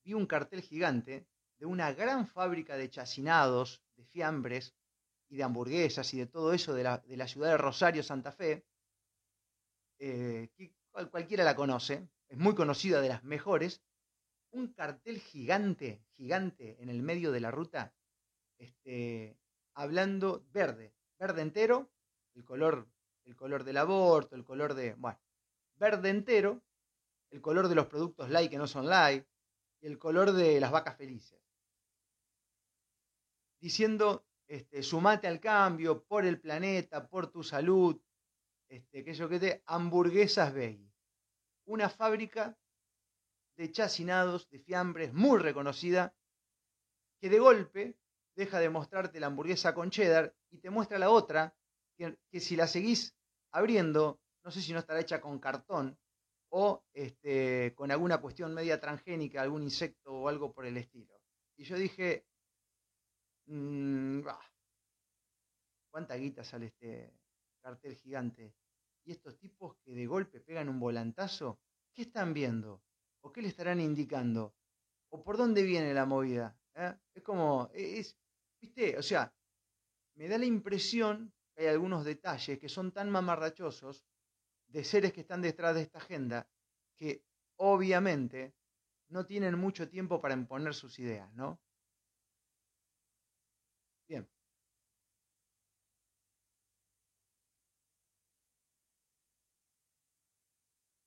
vi 0.04 0.12
un 0.12 0.26
cartel 0.26 0.61
gigante 0.61 1.26
de 1.57 1.64
una 1.64 1.94
gran 1.94 2.26
fábrica 2.26 2.76
de 2.76 2.90
chacinados, 2.90 3.83
de 3.96 4.04
fiambres 4.04 4.74
y 5.30 5.37
de 5.37 5.42
hamburguesas 5.42 6.12
y 6.12 6.18
de 6.18 6.26
todo 6.26 6.52
eso 6.52 6.74
de 6.74 6.83
la, 6.83 6.98
de 6.98 7.16
la 7.16 7.26
ciudad 7.26 7.48
de 7.48 7.57
Rosario, 7.57 8.02
Santa 8.02 8.30
Fe, 8.30 8.66
eh, 9.98 10.50
que 10.54 10.74
cualquiera 11.11 11.44
la 11.44 11.57
conoce, 11.57 12.11
es 12.28 12.37
muy 12.37 12.54
conocida 12.54 13.00
de 13.00 13.09
las 13.09 13.24
mejores, 13.24 13.80
un 14.50 14.74
cartel 14.74 15.18
gigante, 15.18 16.04
gigante 16.11 16.76
en 16.83 16.90
el 16.90 17.00
medio 17.00 17.33
de 17.33 17.40
la 17.40 17.50
ruta, 17.50 17.94
este, 18.58 19.38
hablando 19.74 20.44
verde, 20.52 20.94
verde 21.18 21.42
entero, 21.42 21.90
el 22.34 22.44
color, 22.44 22.88
el 23.24 23.36
color 23.36 23.64
del 23.64 23.76
aborto, 23.76 24.36
el 24.36 24.44
color 24.44 24.74
de, 24.74 24.94
bueno, 24.94 25.20
verde 25.76 26.10
entero, 26.10 26.62
el 27.30 27.40
color 27.40 27.68
de 27.68 27.74
los 27.74 27.86
productos 27.86 28.30
light 28.30 28.50
que 28.50 28.58
no 28.58 28.66
son 28.66 28.88
light, 28.88 29.26
y 29.80 29.86
el 29.86 29.98
color 29.98 30.32
de 30.32 30.60
las 30.60 30.70
vacas 30.70 30.96
felices. 30.96 31.40
Diciendo, 33.60 34.26
este, 34.46 34.82
sumate 34.82 35.26
al 35.26 35.40
cambio 35.40 36.04
por 36.04 36.24
el 36.24 36.40
planeta, 36.40 37.08
por 37.08 37.28
tu 37.28 37.42
salud, 37.42 38.00
este, 38.68 39.04
que 39.04 39.14
yo 39.14 39.28
que 39.28 39.40
te, 39.40 39.62
hamburguesas 39.66 40.52
veggie. 40.52 40.92
Una 41.66 41.88
fábrica 41.88 42.58
de 43.56 43.70
chacinados, 43.70 44.48
de 44.50 44.58
fiambres 44.58 45.12
muy 45.12 45.38
reconocida 45.38 46.14
que 47.20 47.30
de 47.30 47.38
golpe 47.38 47.96
deja 48.34 48.58
de 48.58 48.70
mostrarte 48.70 49.20
la 49.20 49.26
hamburguesa 49.26 49.74
con 49.74 49.90
cheddar 49.90 50.34
y 50.50 50.58
te 50.58 50.70
muestra 50.70 50.98
la 50.98 51.10
otra, 51.10 51.54
que, 51.96 52.40
si 52.40 52.56
la 52.56 52.66
seguís 52.66 53.14
abriendo, 53.52 54.20
no 54.44 54.50
sé 54.50 54.60
si 54.60 54.72
no 54.72 54.80
estará 54.80 55.00
hecha 55.00 55.20
con 55.20 55.38
cartón 55.38 55.98
o 56.50 56.84
este, 56.92 57.74
con 57.74 57.90
alguna 57.90 58.20
cuestión 58.20 58.54
media 58.54 58.80
transgénica, 58.80 59.42
algún 59.42 59.62
insecto 59.62 60.12
o 60.12 60.28
algo 60.28 60.52
por 60.52 60.66
el 60.66 60.76
estilo. 60.76 61.20
Y 61.56 61.64
yo 61.64 61.76
dije, 61.76 62.26
mmm, 63.46 64.20
¿cuánta 65.90 66.14
guita 66.16 66.44
sale 66.44 66.66
este 66.66 67.12
cartel 67.60 67.96
gigante? 67.96 68.54
Y 69.04 69.12
estos 69.12 69.38
tipos 69.38 69.76
que 69.84 69.94
de 69.94 70.06
golpe 70.06 70.40
pegan 70.40 70.68
un 70.68 70.80
volantazo, 70.80 71.60
¿qué 71.92 72.02
están 72.02 72.34
viendo? 72.34 72.82
¿O 73.20 73.32
qué 73.32 73.42
le 73.42 73.48
estarán 73.48 73.80
indicando? 73.80 74.54
¿O 75.10 75.22
por 75.22 75.36
dónde 75.36 75.62
viene 75.62 75.94
la 75.94 76.06
movida? 76.06 76.58
¿Eh? 76.74 76.94
Es 77.14 77.22
como, 77.22 77.70
es, 77.72 78.16
O 78.98 79.03
sea, 79.03 79.33
me 80.14 80.29
da 80.29 80.38
la 80.38 80.46
impresión 80.46 81.33
que 81.55 81.62
hay 81.62 81.68
algunos 81.68 82.05
detalles 82.05 82.59
que 82.59 82.68
son 82.68 82.92
tan 82.92 83.11
mamarrachosos 83.11 84.05
de 84.68 84.85
seres 84.85 85.12
que 85.12 85.20
están 85.22 85.42
detrás 85.42 85.74
de 85.74 85.83
esta 85.83 85.98
agenda 85.98 86.48
que 86.96 87.24
obviamente 87.57 88.55
no 89.09 89.27
tienen 89.27 89.59
mucho 89.59 89.88
tiempo 89.88 90.20
para 90.20 90.35
imponer 90.35 90.74
sus 90.74 90.98
ideas, 90.98 91.33
¿no? 91.35 91.61
Bien. 94.09 94.27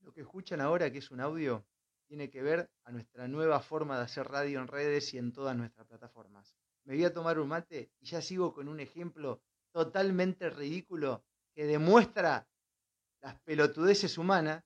Lo 0.01 0.11
que 0.13 0.21
escuchan 0.21 0.61
ahora, 0.61 0.91
que 0.91 0.97
es 0.99 1.11
un 1.11 1.19
audio, 1.21 1.65
tiene 2.07 2.29
que 2.29 2.41
ver 2.41 2.71
a 2.85 2.91
nuestra 2.91 3.27
nueva 3.27 3.59
forma 3.59 3.97
de 3.97 4.05
hacer 4.05 4.27
radio 4.27 4.59
en 4.59 4.67
redes 4.67 5.13
y 5.13 5.17
en 5.17 5.33
todas 5.33 5.55
nuestras 5.55 5.85
plataformas. 5.85 6.55
Me 6.87 6.95
voy 6.95 7.03
a 7.03 7.13
tomar 7.13 7.37
un 7.37 7.49
mate 7.49 7.91
y 7.99 8.05
ya 8.05 8.21
sigo 8.21 8.53
con 8.53 8.69
un 8.69 8.79
ejemplo 8.79 9.41
totalmente 9.73 10.49
ridículo 10.49 11.25
que 11.53 11.65
demuestra 11.65 12.47
las 13.21 13.35
pelotudeces 13.41 14.17
humanas, 14.17 14.63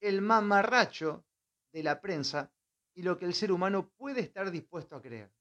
el 0.00 0.22
mamarracho 0.22 1.26
de 1.72 1.82
la 1.82 2.00
prensa 2.00 2.52
y 2.94 3.02
lo 3.02 3.18
que 3.18 3.24
el 3.24 3.34
ser 3.34 3.50
humano 3.50 3.90
puede 3.96 4.20
estar 4.20 4.52
dispuesto 4.52 4.94
a 4.94 5.02
creer. 5.02 5.32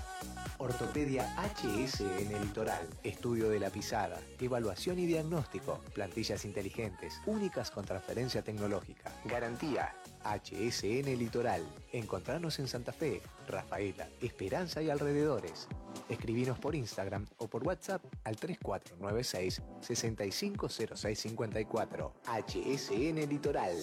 Ortopedia 0.57 1.23
HS 1.37 2.01
litoral. 2.41 2.85
Estudio 3.01 3.49
de 3.49 3.59
la 3.59 3.69
pisada. 3.69 4.19
Evaluación 4.41 4.99
y 4.99 5.05
diagnóstico. 5.05 5.79
Plantillas 5.93 6.43
inteligentes. 6.43 7.21
Únicas 7.25 7.71
con 7.71 7.85
transferencia 7.85 8.41
tecnológica. 8.41 9.09
Garantía. 9.23 9.95
HSN 10.25 11.17
Litoral. 11.17 11.61
Encontrarnos 11.93 12.59
en 12.59 12.67
Santa 12.67 12.91
Fe, 12.91 13.21
Rafaela, 13.47 14.09
Esperanza 14.19 14.81
y 14.81 14.89
alrededores. 14.89 15.69
Escribinos 16.09 16.59
por 16.59 16.75
Instagram 16.75 17.25
o 17.37 17.47
por 17.47 17.65
WhatsApp 17.65 18.03
al 18.23 18.35
3496 18.35 19.61
650654. 19.81 22.13
HSN 22.25 23.29
Litoral. 23.29 23.77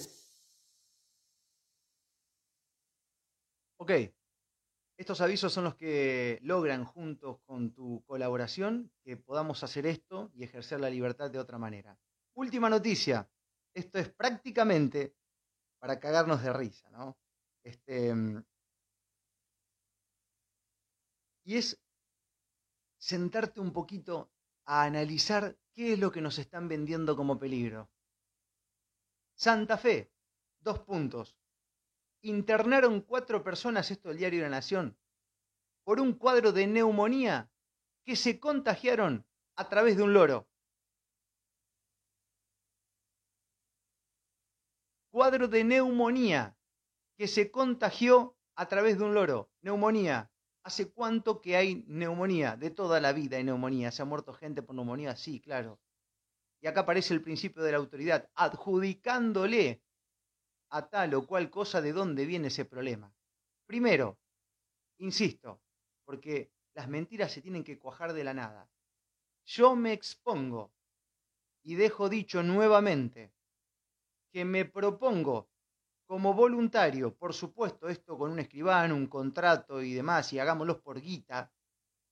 Ok, 3.79 3.93
estos 5.03 5.21
avisos 5.21 5.53
son 5.53 5.65
los 5.65 5.75
que 5.75 6.39
logran 6.43 6.85
juntos 6.85 7.41
con 7.45 7.75
tu 7.75 8.05
colaboración 8.07 8.93
que 9.03 9.17
podamos 9.17 9.65
hacer 9.65 9.85
esto 9.85 10.31
y 10.33 10.45
ejercer 10.45 10.79
la 10.79 10.91
libertad 10.91 11.29
de 11.29 11.41
otra 11.41 11.59
manera. 11.59 11.99
Última 12.35 12.71
noticia. 12.71 13.29
Esto 13.75 13.99
es 13.99 14.11
prácticamente 14.11 15.17
para 15.81 15.99
cagarnos 15.99 16.41
de 16.41 16.53
risa, 16.53 16.89
¿no? 16.91 17.19
Este, 17.65 18.15
mm, 18.15 18.45
y 21.47 21.57
es 21.57 21.82
sentarte 23.03 23.61
un 23.61 23.73
poquito 23.73 24.31
a 24.65 24.85
analizar 24.85 25.59
qué 25.75 25.95
es 25.95 25.99
lo 25.99 26.13
que 26.13 26.21
nos 26.21 26.39
están 26.39 26.69
vendiendo 26.69 27.17
como 27.17 27.37
peligro. 27.37 27.91
Santa 29.35 29.77
Fe, 29.77 30.13
dos 30.61 30.79
puntos. 30.79 31.37
Internaron 32.21 33.01
cuatro 33.01 33.43
personas, 33.43 33.91
esto 33.91 34.09
del 34.09 34.19
diario 34.19 34.43
la 34.43 34.51
Nación, 34.51 34.97
por 35.83 35.99
un 35.99 36.13
cuadro 36.13 36.53
de 36.53 36.69
neumonía 36.69 37.51
que 38.05 38.15
se 38.15 38.39
contagiaron 38.39 39.27
a 39.57 39.69
través 39.69 39.97
de 39.97 40.05
un 40.05 40.13
loro. 40.13 40.49
Cuadro 45.11 45.49
de 45.49 45.65
neumonía 45.65 46.57
que 47.17 47.27
se 47.27 47.51
contagió 47.51 48.37
a 48.55 48.67
través 48.69 48.97
de 48.97 49.05
un 49.05 49.15
loro. 49.15 49.51
Neumonía. 49.61 50.32
¿Hace 50.65 50.93
cuánto 50.93 51.41
que 51.41 51.57
hay 51.57 51.85
neumonía? 51.89 52.57
De 52.57 52.71
toda 52.71 53.01
la 53.01 53.13
vida 53.13 53.37
hay 53.37 53.45
neumonía. 53.45 53.91
¿Se 53.91 54.03
ha 54.03 54.05
muerto 54.05 54.33
gente 54.33 54.63
por 54.63 54.77
neumonía? 54.77 55.17
Sí, 55.17 55.41
claro. 55.41 55.81
Y 56.61 56.69
acá 56.69 56.81
aparece 56.81 57.15
el 57.15 57.23
principio 57.23 57.63
de 57.63 57.73
la 57.73 57.79
autoridad, 57.79 58.31
adjudicándole 58.35 59.83
a 60.71 60.89
tal 60.89 61.15
o 61.15 61.27
cual 61.27 61.51
cosa 61.51 61.81
de 61.83 61.93
dónde 61.93 62.25
viene 62.25 62.49
ese 62.49 62.65
problema. 62.65 63.13
Primero, 63.67 64.19
insisto, 64.99 65.61
porque 66.05 66.53
las 66.75 66.89
mentiras 66.89 67.33
se 67.33 67.43
tienen 67.43 67.65
que 67.65 67.79
cuajar 67.79 68.13
de 68.13 68.25
la 68.25 68.33
nada. 68.33 68.71
Yo 69.45 69.75
me 69.75 69.93
expongo 69.93 70.73
y 71.65 71.75
dejo 71.75 72.09
dicho 72.09 72.43
nuevamente 72.43 73.33
que 74.33 74.45
me 74.45 74.65
propongo 74.65 75.51
como 76.07 76.35
voluntario, 76.35 77.15
por 77.15 77.33
supuesto, 77.33 77.89
esto 77.89 78.19
con 78.19 78.31
un 78.31 78.39
escribano, 78.39 78.95
un 78.95 79.07
contrato 79.07 79.83
y 79.83 79.95
demás, 79.95 80.33
y 80.33 80.39
hagámoslos 80.39 80.81
por 80.81 81.01
guita, 81.01 81.53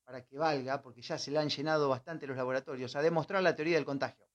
para 0.05 0.25
que 0.25 0.39
valga, 0.39 0.83
porque 0.83 1.03
ya 1.03 1.19
se 1.19 1.31
le 1.31 1.39
han 1.39 1.49
llenado 1.49 1.89
bastante 1.89 2.27
los 2.27 2.37
laboratorios, 2.37 2.97
a 2.97 3.03
demostrar 3.03 3.43
la 3.43 3.55
teoría 3.55 3.77
del 3.77 3.85
contagio. 3.85 4.27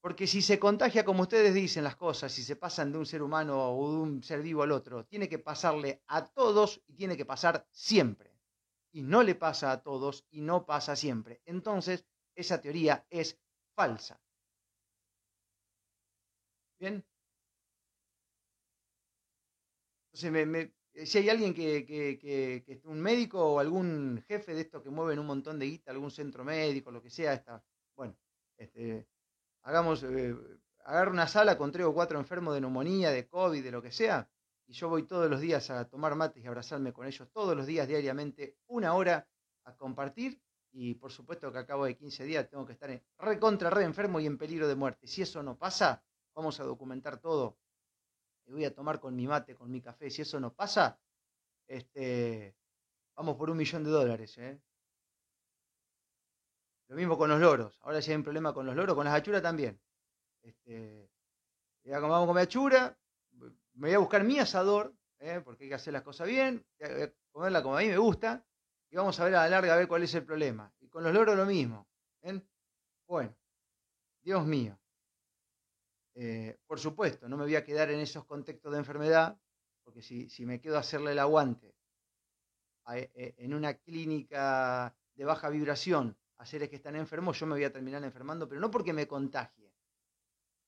Porque 0.00 0.26
si 0.26 0.42
se 0.42 0.58
contagia 0.58 1.04
como 1.04 1.22
ustedes 1.22 1.54
dicen 1.54 1.84
las 1.84 1.94
cosas, 1.94 2.32
si 2.32 2.42
se 2.42 2.56
pasan 2.56 2.90
de 2.90 2.98
un 2.98 3.06
ser 3.06 3.22
humano 3.22 3.72
o 3.72 3.92
de 3.92 3.98
un 3.98 4.22
ser 4.24 4.42
vivo 4.42 4.64
al 4.64 4.72
otro, 4.72 5.04
tiene 5.06 5.28
que 5.28 5.38
pasarle 5.38 6.02
a 6.08 6.24
todos 6.24 6.82
y 6.88 6.94
tiene 6.94 7.16
que 7.16 7.24
pasar 7.24 7.68
siempre. 7.70 8.36
Y 8.90 9.02
no 9.02 9.22
le 9.22 9.36
pasa 9.36 9.70
a 9.70 9.80
todos 9.80 10.26
y 10.30 10.40
no 10.40 10.66
pasa 10.66 10.96
siempre. 10.96 11.40
Entonces, 11.44 12.04
esa 12.34 12.60
teoría 12.60 13.06
es 13.10 13.38
falsa. 13.76 14.20
¿Bien? 16.80 17.04
Entonces, 20.12 20.72
si 21.04 21.18
hay 21.18 21.30
alguien 21.30 21.54
que, 21.54 21.86
que, 21.86 22.18
que, 22.64 22.80
un 22.84 23.00
médico 23.00 23.54
o 23.54 23.58
algún 23.58 24.22
jefe 24.28 24.54
de 24.54 24.60
estos 24.60 24.82
que 24.82 24.90
mueven 24.90 25.18
un 25.18 25.26
montón 25.26 25.58
de 25.58 25.66
guita, 25.66 25.90
algún 25.90 26.10
centro 26.10 26.44
médico, 26.44 26.90
lo 26.90 27.02
que 27.02 27.10
sea, 27.10 27.32
está, 27.32 27.64
bueno, 27.96 28.14
este, 28.58 29.08
hagamos, 29.62 30.02
eh, 30.02 30.34
una 31.10 31.26
sala 31.26 31.56
con 31.56 31.72
tres 31.72 31.86
o 31.86 31.94
cuatro 31.94 32.18
enfermos 32.18 32.54
de 32.54 32.60
neumonía, 32.60 33.10
de 33.10 33.26
COVID, 33.26 33.62
de 33.64 33.70
lo 33.70 33.80
que 33.80 33.90
sea, 33.90 34.28
y 34.66 34.74
yo 34.74 34.88
voy 34.88 35.04
todos 35.04 35.30
los 35.30 35.40
días 35.40 35.70
a 35.70 35.88
tomar 35.88 36.14
mates 36.14 36.44
y 36.44 36.46
abrazarme 36.46 36.92
con 36.92 37.06
ellos, 37.06 37.30
todos 37.32 37.56
los 37.56 37.66
días, 37.66 37.88
diariamente, 37.88 38.58
una 38.66 38.94
hora 38.94 39.26
a 39.64 39.76
compartir, 39.76 40.40
y 40.72 40.94
por 40.94 41.10
supuesto 41.10 41.52
que 41.52 41.58
a 41.58 41.66
cabo 41.66 41.84
de 41.86 41.96
15 41.96 42.24
días 42.24 42.48
tengo 42.48 42.66
que 42.66 42.72
estar 42.72 42.90
en 42.90 43.02
re 43.18 43.38
contra, 43.38 43.70
re 43.70 43.84
enfermo 43.84 44.20
y 44.20 44.26
en 44.26 44.38
peligro 44.38 44.66
de 44.68 44.74
muerte. 44.74 45.06
Si 45.06 45.22
eso 45.22 45.42
no 45.42 45.56
pasa, 45.56 46.02
vamos 46.34 46.58
a 46.60 46.64
documentar 46.64 47.18
todo. 47.18 47.58
Y 48.46 48.52
voy 48.52 48.64
a 48.64 48.74
tomar 48.74 49.00
con 49.00 49.14
mi 49.14 49.26
mate, 49.26 49.54
con 49.54 49.70
mi 49.70 49.80
café. 49.80 50.10
Si 50.10 50.22
eso 50.22 50.40
no 50.40 50.52
pasa, 50.52 50.98
este, 51.66 52.56
vamos 53.16 53.36
por 53.36 53.50
un 53.50 53.56
millón 53.56 53.84
de 53.84 53.90
dólares. 53.90 54.36
¿eh? 54.38 54.60
Lo 56.88 56.96
mismo 56.96 57.16
con 57.16 57.30
los 57.30 57.40
loros. 57.40 57.78
Ahora 57.82 58.00
ya 58.00 58.12
hay 58.12 58.16
un 58.16 58.24
problema 58.24 58.52
con 58.52 58.66
los 58.66 58.74
loros, 58.74 58.94
con 58.94 59.04
las 59.04 59.14
achuras 59.14 59.42
también. 59.42 59.80
Este, 60.42 61.10
ya 61.84 61.98
vamos 61.98 62.24
a 62.24 62.26
comer 62.26 62.42
achura, 62.44 62.98
me 63.74 63.88
voy 63.88 63.94
a 63.94 63.98
buscar 63.98 64.24
mi 64.24 64.38
asador, 64.38 64.94
¿eh? 65.18 65.40
porque 65.44 65.64
hay 65.64 65.70
que 65.70 65.74
hacer 65.76 65.92
las 65.92 66.02
cosas 66.02 66.28
bien, 66.28 66.64
voy 66.78 67.02
a 67.02 67.12
comerla 67.30 67.62
como 67.62 67.76
a 67.76 67.80
mí 67.80 67.88
me 67.88 67.98
gusta, 67.98 68.44
y 68.90 68.96
vamos 68.96 69.18
a 69.18 69.24
ver 69.24 69.34
a 69.36 69.44
la 69.44 69.48
larga 69.48 69.74
a 69.74 69.76
ver 69.76 69.88
cuál 69.88 70.02
es 70.02 70.14
el 70.14 70.24
problema. 70.24 70.72
Y 70.80 70.88
con 70.88 71.02
los 71.02 71.14
loros 71.14 71.36
lo 71.36 71.46
mismo. 71.46 71.88
Bueno, 73.06 73.34
Dios 74.22 74.44
mío. 74.46 74.78
Eh, 76.14 76.58
por 76.66 76.78
supuesto, 76.78 77.28
no 77.28 77.36
me 77.36 77.44
voy 77.44 77.56
a 77.56 77.64
quedar 77.64 77.90
en 77.90 78.00
esos 78.00 78.24
contextos 78.24 78.72
de 78.72 78.78
enfermedad, 78.78 79.38
porque 79.82 80.02
si, 80.02 80.28
si 80.28 80.44
me 80.44 80.60
quedo 80.60 80.76
a 80.76 80.80
hacerle 80.80 81.12
el 81.12 81.18
aguante 81.18 81.74
eh, 82.94 83.34
en 83.38 83.54
una 83.54 83.74
clínica 83.74 84.94
de 85.14 85.24
baja 85.24 85.48
vibración 85.48 86.16
a 86.38 86.46
seres 86.46 86.68
que 86.68 86.76
están 86.76 86.96
enfermos, 86.96 87.38
yo 87.38 87.46
me 87.46 87.54
voy 87.54 87.64
a 87.64 87.72
terminar 87.72 88.02
enfermando, 88.04 88.48
pero 88.48 88.60
no 88.60 88.70
porque 88.70 88.92
me 88.92 89.06
contagie, 89.06 89.72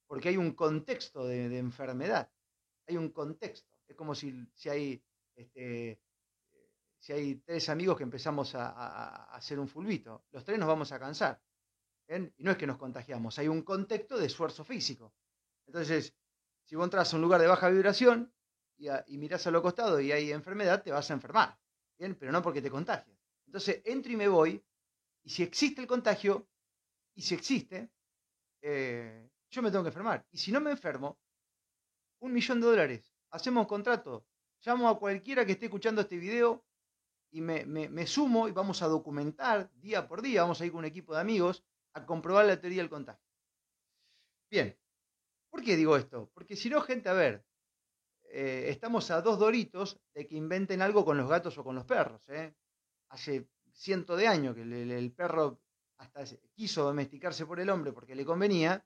porque 0.06 0.30
hay 0.30 0.36
un 0.36 0.52
contexto 0.52 1.26
de, 1.26 1.58
enfermedad, 1.58 2.30
hay 2.86 2.96
un 2.96 3.10
contexto. 3.10 3.68
Es 3.86 3.96
como 3.96 4.14
si, 4.14 4.46
si 4.54 4.68
hay 4.68 5.04
este, 5.36 6.00
si 7.04 7.12
hay 7.12 7.34
tres 7.34 7.68
amigos 7.68 7.98
que 7.98 8.02
empezamos 8.02 8.54
a, 8.54 9.24
hacer 9.34 9.58
un 9.58 9.68
fulbito, 9.68 10.24
los 10.32 10.42
tres 10.42 10.58
nos 10.58 10.68
vamos 10.68 10.90
a 10.90 10.98
cansar. 10.98 11.38
Y 12.08 12.42
no 12.42 12.52
es 12.52 12.56
que 12.56 12.66
nos 12.66 12.78
contagiamos, 12.78 13.38
hay 13.38 13.46
un 13.48 13.60
contexto 13.60 14.16
de 14.16 14.24
esfuerzo 14.24 14.64
físico. 14.64 15.12
Entonces, 15.66 16.14
si 16.64 16.76
vos 16.76 16.84
entras 16.84 17.12
a 17.12 17.16
un 17.16 17.22
lugar 17.22 17.40
de 17.40 17.46
baja 17.46 17.68
vibración 17.68 18.32
y, 18.76 18.88
y 19.06 19.18
mirás 19.18 19.46
a 19.46 19.50
lo 19.50 19.62
costado 19.62 20.00
y 20.00 20.12
hay 20.12 20.32
enfermedad, 20.32 20.82
te 20.82 20.92
vas 20.92 21.10
a 21.10 21.14
enfermar. 21.14 21.58
¿bien? 21.98 22.16
Pero 22.16 22.32
no 22.32 22.42
porque 22.42 22.62
te 22.62 22.70
contagies. 22.70 23.16
Entonces, 23.46 23.82
entro 23.84 24.12
y 24.12 24.16
me 24.16 24.28
voy, 24.28 24.64
y 25.22 25.30
si 25.30 25.42
existe 25.42 25.80
el 25.80 25.86
contagio, 25.86 26.48
y 27.14 27.22
si 27.22 27.34
existe, 27.34 27.90
eh, 28.62 29.30
yo 29.50 29.62
me 29.62 29.70
tengo 29.70 29.84
que 29.84 29.88
enfermar. 29.88 30.26
Y 30.30 30.38
si 30.38 30.50
no 30.50 30.60
me 30.60 30.70
enfermo, 30.70 31.18
un 32.20 32.32
millón 32.32 32.60
de 32.60 32.66
dólares. 32.66 33.14
Hacemos 33.30 33.66
contrato. 33.66 34.26
Llamo 34.64 34.88
a 34.88 34.98
cualquiera 34.98 35.44
que 35.44 35.52
esté 35.52 35.66
escuchando 35.66 36.00
este 36.00 36.16
video 36.16 36.64
y 37.30 37.40
me, 37.40 37.66
me, 37.66 38.06
sumo 38.06 38.48
y 38.48 38.52
vamos 38.52 38.80
a 38.82 38.88
documentar 38.88 39.70
día 39.74 40.08
por 40.08 40.22
día, 40.22 40.42
vamos 40.42 40.60
a 40.60 40.66
ir 40.66 40.72
con 40.72 40.80
un 40.80 40.84
equipo 40.86 41.14
de 41.14 41.20
amigos 41.20 41.64
a 41.92 42.06
comprobar 42.06 42.46
la 42.46 42.60
teoría 42.60 42.80
del 42.80 42.90
contagio. 42.90 43.22
Bien, 44.50 44.76
¿por 45.54 45.62
qué 45.62 45.76
digo 45.76 45.96
esto? 45.96 46.32
Porque 46.34 46.56
si 46.56 46.68
no, 46.68 46.80
gente, 46.80 47.08
a 47.08 47.12
ver, 47.12 47.44
eh, 48.24 48.66
estamos 48.70 49.08
a 49.12 49.22
dos 49.22 49.38
doritos 49.38 50.00
de 50.12 50.26
que 50.26 50.34
inventen 50.34 50.82
algo 50.82 51.04
con 51.04 51.16
los 51.16 51.30
gatos 51.30 51.56
o 51.56 51.62
con 51.62 51.76
los 51.76 51.84
perros. 51.84 52.28
¿eh? 52.28 52.56
Hace 53.10 53.46
cientos 53.72 54.18
de 54.18 54.26
años 54.26 54.56
que 54.56 54.62
el, 54.62 55.12
perro 55.12 55.60
hasta 55.98 56.24
quiso 56.56 56.82
domesticarse 56.82 57.46
por 57.46 57.60
el 57.60 57.70
hombre 57.70 57.92
porque 57.92 58.16
le 58.16 58.24
convenía, 58.24 58.84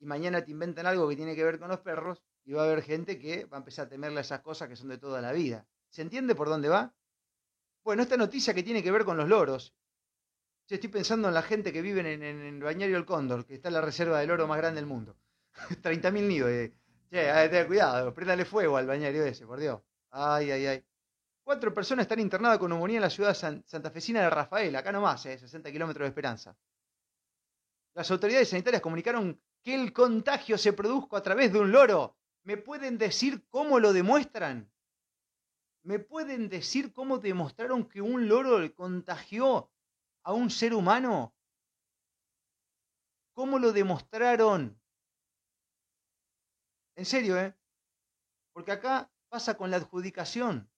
y 0.00 0.04
mañana 0.04 0.44
te 0.44 0.50
inventan 0.50 0.84
algo 0.84 1.08
que 1.08 1.16
tiene 1.16 1.34
que 1.34 1.44
ver 1.44 1.58
con 1.58 1.70
los 1.70 1.80
perros, 1.80 2.22
y 2.44 2.52
va 2.52 2.64
a 2.64 2.66
haber 2.66 2.82
gente 2.82 3.18
que 3.18 3.46
va 3.46 3.56
a 3.56 3.60
empezar 3.60 3.86
a 3.86 3.88
temerle 3.88 4.18
a 4.18 4.20
esas 4.20 4.40
cosas 4.42 4.68
que 4.68 4.76
son 4.76 4.90
de 4.90 4.98
toda 4.98 5.22
la 5.22 5.32
vida. 5.32 5.66
¿Se 5.88 6.02
entiende 6.02 6.34
por 6.34 6.50
dónde 6.50 6.68
va? 6.68 6.94
Bueno, 7.84 8.02
esta 8.02 8.18
noticia 8.18 8.52
que 8.52 8.62
tiene 8.62 8.82
que 8.82 8.92
ver 8.92 9.06
con 9.06 9.16
los 9.16 9.30
loros. 9.30 9.74
Yo 10.66 10.74
estoy 10.74 10.90
pensando 10.90 11.28
en 11.28 11.34
la 11.34 11.42
gente 11.42 11.72
que 11.72 11.80
vive 11.80 12.00
en, 12.00 12.22
el 12.22 12.62
bañario 12.62 12.98
El 12.98 13.06
Cóndor, 13.06 13.46
que 13.46 13.54
está 13.54 13.68
en 13.68 13.74
la 13.74 13.80
reserva 13.80 14.20
del 14.20 14.30
oro 14.30 14.46
más 14.46 14.58
grande 14.58 14.78
del 14.78 14.86
mundo. 14.86 15.16
30.000 15.82 16.28
nidos. 16.28 16.50
Eh. 16.50 16.72
Che, 17.10 17.64
cuidado, 17.66 18.14
préndale 18.14 18.44
fuego 18.44 18.76
al 18.76 18.86
bañario 18.86 19.24
ese, 19.24 19.46
por 19.46 19.60
Dios. 19.60 19.80
Ay, 20.10 20.50
ay, 20.50 20.66
ay. 20.66 20.84
Cuatro 21.44 21.74
personas 21.74 22.04
están 22.04 22.20
internadas 22.20 22.58
con 22.58 22.70
neumonía 22.70 22.96
en 22.96 23.02
la 23.02 23.10
ciudad 23.10 23.34
santafesina 23.34 24.22
de 24.22 24.30
Rafael, 24.30 24.74
acá 24.76 24.92
nomás, 24.92 25.26
eh, 25.26 25.38
60 25.38 25.70
kilómetros 25.72 26.04
de 26.04 26.08
Esperanza. 26.08 26.56
Las 27.94 28.10
autoridades 28.10 28.48
sanitarias 28.48 28.80
comunicaron 28.80 29.40
que 29.62 29.74
el 29.74 29.92
contagio 29.92 30.56
se 30.56 30.72
produjo 30.72 31.16
a 31.16 31.22
través 31.22 31.52
de 31.52 31.60
un 31.60 31.72
loro. 31.72 32.16
¿Me 32.44 32.56
pueden 32.56 32.96
decir 32.96 33.46
cómo 33.48 33.78
lo 33.78 33.92
demuestran? 33.92 34.72
¿Me 35.82 35.98
pueden 35.98 36.48
decir 36.48 36.92
cómo 36.92 37.18
demostraron 37.18 37.88
que 37.88 38.00
un 38.00 38.28
loro 38.28 38.58
le 38.58 38.72
contagió 38.72 39.70
a 40.22 40.32
un 40.32 40.48
ser 40.50 40.74
humano? 40.74 41.34
¿Cómo 43.32 43.58
lo 43.58 43.72
demostraron? 43.72 44.80
En 46.96 47.04
serio, 47.04 47.38
¿eh? 47.38 47.56
Porque 48.52 48.72
acá 48.72 49.10
pasa 49.28 49.56
con 49.56 49.70
la 49.70 49.78
adjudicación. 49.78 50.70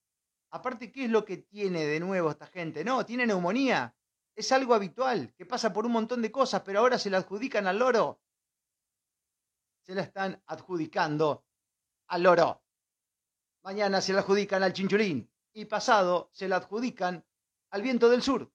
Aparte, 0.50 0.92
¿qué 0.92 1.04
es 1.06 1.10
lo 1.10 1.24
que 1.24 1.38
tiene 1.38 1.84
de 1.84 1.98
nuevo 1.98 2.30
esta 2.30 2.46
gente? 2.46 2.84
No, 2.84 3.04
tiene 3.04 3.26
neumonía. 3.26 3.96
Es 4.36 4.52
algo 4.52 4.74
habitual, 4.74 5.34
que 5.34 5.46
pasa 5.46 5.72
por 5.72 5.86
un 5.86 5.92
montón 5.92 6.22
de 6.22 6.30
cosas, 6.30 6.62
pero 6.62 6.80
ahora 6.80 6.98
se 6.98 7.10
la 7.10 7.18
adjudican 7.18 7.66
al 7.66 7.78
loro. 7.78 8.20
Se 9.82 9.94
la 9.94 10.02
están 10.02 10.42
adjudicando 10.46 11.44
al 12.08 12.22
loro. 12.22 12.62
Mañana 13.62 14.00
se 14.00 14.12
la 14.12 14.20
adjudican 14.20 14.62
al 14.62 14.72
chinchulín 14.72 15.30
y 15.52 15.64
pasado 15.64 16.30
se 16.32 16.48
la 16.48 16.56
adjudican 16.56 17.24
al 17.70 17.82
viento 17.82 18.08
del 18.08 18.22
sur. 18.22 18.52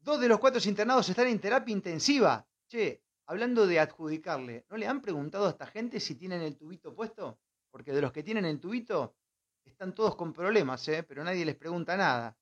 Dos 0.00 0.20
de 0.20 0.28
los 0.28 0.38
cuatro 0.38 0.60
internados 0.68 1.08
están 1.08 1.28
en 1.28 1.40
terapia 1.40 1.72
intensiva. 1.72 2.46
Che, 2.68 3.03
hablando 3.26 3.66
de 3.66 3.80
adjudicarle, 3.80 4.66
¿no 4.68 4.76
le 4.76 4.86
han 4.86 5.00
preguntado 5.00 5.46
a 5.46 5.50
esta 5.50 5.66
gente 5.66 6.00
si 6.00 6.14
tienen 6.14 6.42
el 6.42 6.56
tubito 6.56 6.94
puesto? 6.94 7.38
Porque 7.70 7.92
de 7.92 8.02
los 8.02 8.12
que 8.12 8.22
tienen 8.22 8.44
el 8.44 8.60
tubito 8.60 9.16
están 9.64 9.94
todos 9.94 10.16
con 10.16 10.32
problemas, 10.32 10.86
¿eh? 10.88 11.02
pero 11.02 11.24
nadie 11.24 11.44
les 11.44 11.56
pregunta 11.56 11.96
nada. 11.96 12.36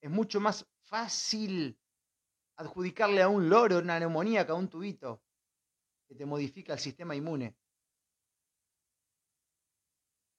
Es 0.00 0.10
mucho 0.10 0.40
más 0.40 0.66
fácil 0.80 1.78
adjudicarle 2.56 3.22
a 3.22 3.28
un 3.28 3.48
loro 3.48 3.78
una 3.78 3.98
neumonía 3.98 4.44
que 4.44 4.52
a 4.52 4.56
un 4.56 4.68
tubito 4.68 5.22
que 6.08 6.14
te 6.14 6.26
modifica 6.26 6.72
el 6.72 6.78
sistema 6.78 7.14
inmune. 7.14 7.56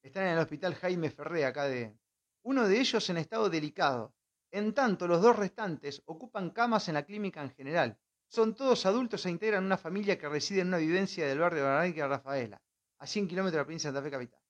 Están 0.02 0.26
en 0.26 0.34
el 0.34 0.40
hospital 0.40 0.76
Jaime 0.76 1.10
Ferré, 1.10 1.46
acá 1.46 1.64
de... 1.66 1.98
Uno 2.44 2.68
de 2.68 2.78
ellos 2.78 3.10
en 3.10 3.18
estado 3.18 3.50
delicado. 3.50 4.14
En 4.52 4.74
tanto, 4.74 5.08
los 5.08 5.22
dos 5.22 5.38
restantes 5.38 6.02
ocupan 6.06 6.50
camas 6.50 6.90
en 6.90 6.96
la 6.96 7.06
clínica 7.06 7.42
en 7.42 7.52
general. 7.52 7.98
Son 8.34 8.56
todos 8.56 8.88
adultos 8.88 9.24
e 9.28 9.30
integran 9.30 9.64
una 9.64 9.78
familia 9.78 10.18
que 10.18 10.28
reside 10.28 10.62
en 10.62 10.70
una 10.70 10.78
vivencia 10.78 11.28
del 11.28 11.38
barrio 11.38 11.66
de 11.66 11.90
y 11.90 12.02
Rafaela, 12.02 12.60
a 12.98 13.06
100 13.06 13.28
kilómetros 13.28 13.52
de 13.52 13.58
la 13.60 13.64
provincia 13.64 13.92
de 13.92 13.94
Santa 13.94 14.04
Fe 14.04 14.12
Capital. 14.12 14.42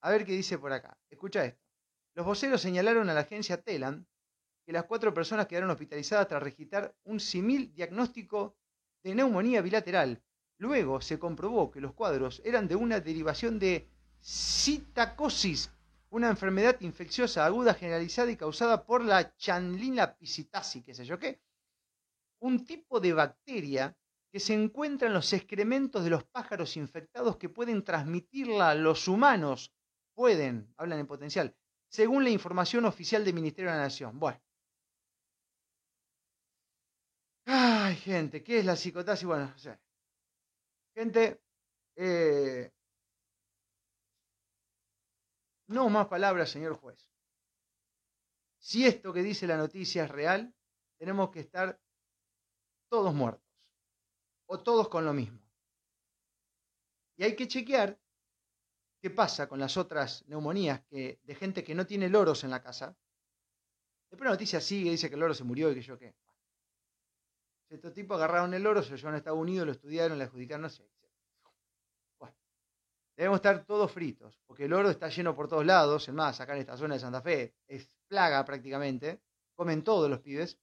A 0.00 0.10
ver 0.10 0.24
qué 0.24 0.32
dice 0.32 0.56
por 0.56 0.72
acá. 0.72 0.96
Escucha 1.10 1.44
esto. 1.44 1.60
Los 2.14 2.24
voceros 2.24 2.62
señalaron 2.62 3.10
a 3.10 3.12
la 3.12 3.20
agencia 3.20 3.60
Telan 3.60 4.06
que 4.64 4.72
las 4.72 4.84
cuatro 4.84 5.12
personas 5.12 5.46
quedaron 5.46 5.68
hospitalizadas 5.68 6.28
tras 6.28 6.42
registrar 6.42 6.96
un 7.04 7.20
simil 7.20 7.74
diagnóstico 7.74 8.56
de 9.02 9.14
neumonía 9.14 9.60
bilateral. 9.60 10.22
Luego 10.56 11.02
se 11.02 11.18
comprobó 11.18 11.70
que 11.70 11.82
los 11.82 11.92
cuadros 11.92 12.40
eran 12.42 12.66
de 12.66 12.76
una 12.76 13.00
derivación 13.00 13.58
de 13.58 13.86
citacosis, 14.18 15.70
una 16.08 16.30
enfermedad 16.30 16.80
infecciosa 16.80 17.44
aguda 17.44 17.74
generalizada 17.74 18.30
y 18.30 18.36
causada 18.38 18.86
por 18.86 19.04
la 19.04 19.36
chanlina 19.36 20.16
pisitasi, 20.16 20.82
qué 20.82 20.94
sé 20.94 21.04
yo 21.04 21.18
qué, 21.18 21.38
un 22.40 22.64
tipo 22.64 23.00
de 23.00 23.12
bacteria 23.12 23.96
que 24.30 24.40
se 24.40 24.54
encuentra 24.54 25.08
en 25.08 25.14
los 25.14 25.32
excrementos 25.32 26.04
de 26.04 26.10
los 26.10 26.24
pájaros 26.24 26.76
infectados 26.76 27.36
que 27.36 27.48
pueden 27.48 27.84
transmitirla 27.84 28.70
a 28.70 28.74
los 28.74 29.08
humanos. 29.08 29.72
Pueden, 30.14 30.72
hablan 30.76 30.98
en 30.98 31.06
potencial, 31.06 31.54
según 31.88 32.24
la 32.24 32.30
información 32.30 32.84
oficial 32.84 33.24
del 33.24 33.34
Ministerio 33.34 33.70
de 33.70 33.76
la 33.76 33.84
Nación. 33.84 34.18
Bueno. 34.18 34.40
Ay, 37.46 37.94
gente, 37.96 38.42
¿qué 38.42 38.58
es 38.58 38.64
la 38.64 38.76
psicotasis? 38.76 39.26
Bueno, 39.26 39.52
o 39.54 39.58
sea, 39.58 39.80
gente, 40.94 41.40
eh, 41.96 42.72
no 45.68 45.88
más 45.88 46.08
palabras, 46.08 46.50
señor 46.50 46.74
juez. 46.76 47.08
Si 48.58 48.84
esto 48.84 49.12
que 49.12 49.22
dice 49.22 49.46
la 49.46 49.56
noticia 49.56 50.04
es 50.04 50.10
real, 50.10 50.52
tenemos 50.98 51.30
que 51.30 51.40
estar 51.40 51.80
todos 52.88 53.14
muertos 53.14 53.44
o 54.46 54.60
todos 54.60 54.88
con 54.88 55.04
lo 55.04 55.12
mismo. 55.12 55.40
Y 57.16 57.24
hay 57.24 57.34
que 57.34 57.48
chequear 57.48 57.98
qué 59.00 59.10
pasa 59.10 59.48
con 59.48 59.58
las 59.58 59.76
otras 59.76 60.24
neumonías 60.28 60.82
que, 60.82 61.20
de 61.22 61.34
gente 61.34 61.64
que 61.64 61.74
no 61.74 61.86
tiene 61.86 62.08
loros 62.08 62.44
en 62.44 62.50
la 62.50 62.62
casa. 62.62 62.96
Después 64.10 64.26
la 64.26 64.32
noticia 64.32 64.60
sigue, 64.60 64.90
dice 64.90 65.08
que 65.08 65.14
el 65.14 65.20
loro 65.20 65.34
se 65.34 65.44
murió 65.44 65.70
y 65.70 65.74
que 65.74 65.82
yo 65.82 65.98
qué. 65.98 66.14
Estos 67.68 67.92
tipos 67.92 68.16
agarraron 68.16 68.54
el 68.54 68.62
loro, 68.62 68.82
se 68.82 68.90
lo 68.90 68.96
llevaron 68.96 69.16
a 69.16 69.18
Estados 69.18 69.40
Unidos, 69.40 69.66
lo 69.66 69.72
estudiaron, 69.72 70.18
le 70.18 70.24
adjudicaron, 70.24 70.62
no 70.62 70.68
sé. 70.68 70.88
Debemos 73.16 73.38
estar 73.38 73.64
todos 73.64 73.90
fritos, 73.90 74.38
porque 74.46 74.66
el 74.66 74.72
oro 74.74 74.90
está 74.90 75.08
lleno 75.08 75.34
por 75.34 75.48
todos 75.48 75.64
lados. 75.64 76.06
Es 76.06 76.14
más, 76.14 76.38
acá 76.40 76.52
en 76.52 76.60
esta 76.60 76.76
zona 76.76 76.94
de 76.94 77.00
Santa 77.00 77.22
Fe 77.22 77.54
es 77.66 77.90
plaga 78.08 78.44
prácticamente. 78.44 79.22
Comen 79.54 79.82
todos 79.82 80.10
los 80.10 80.20
pibes. 80.20 80.58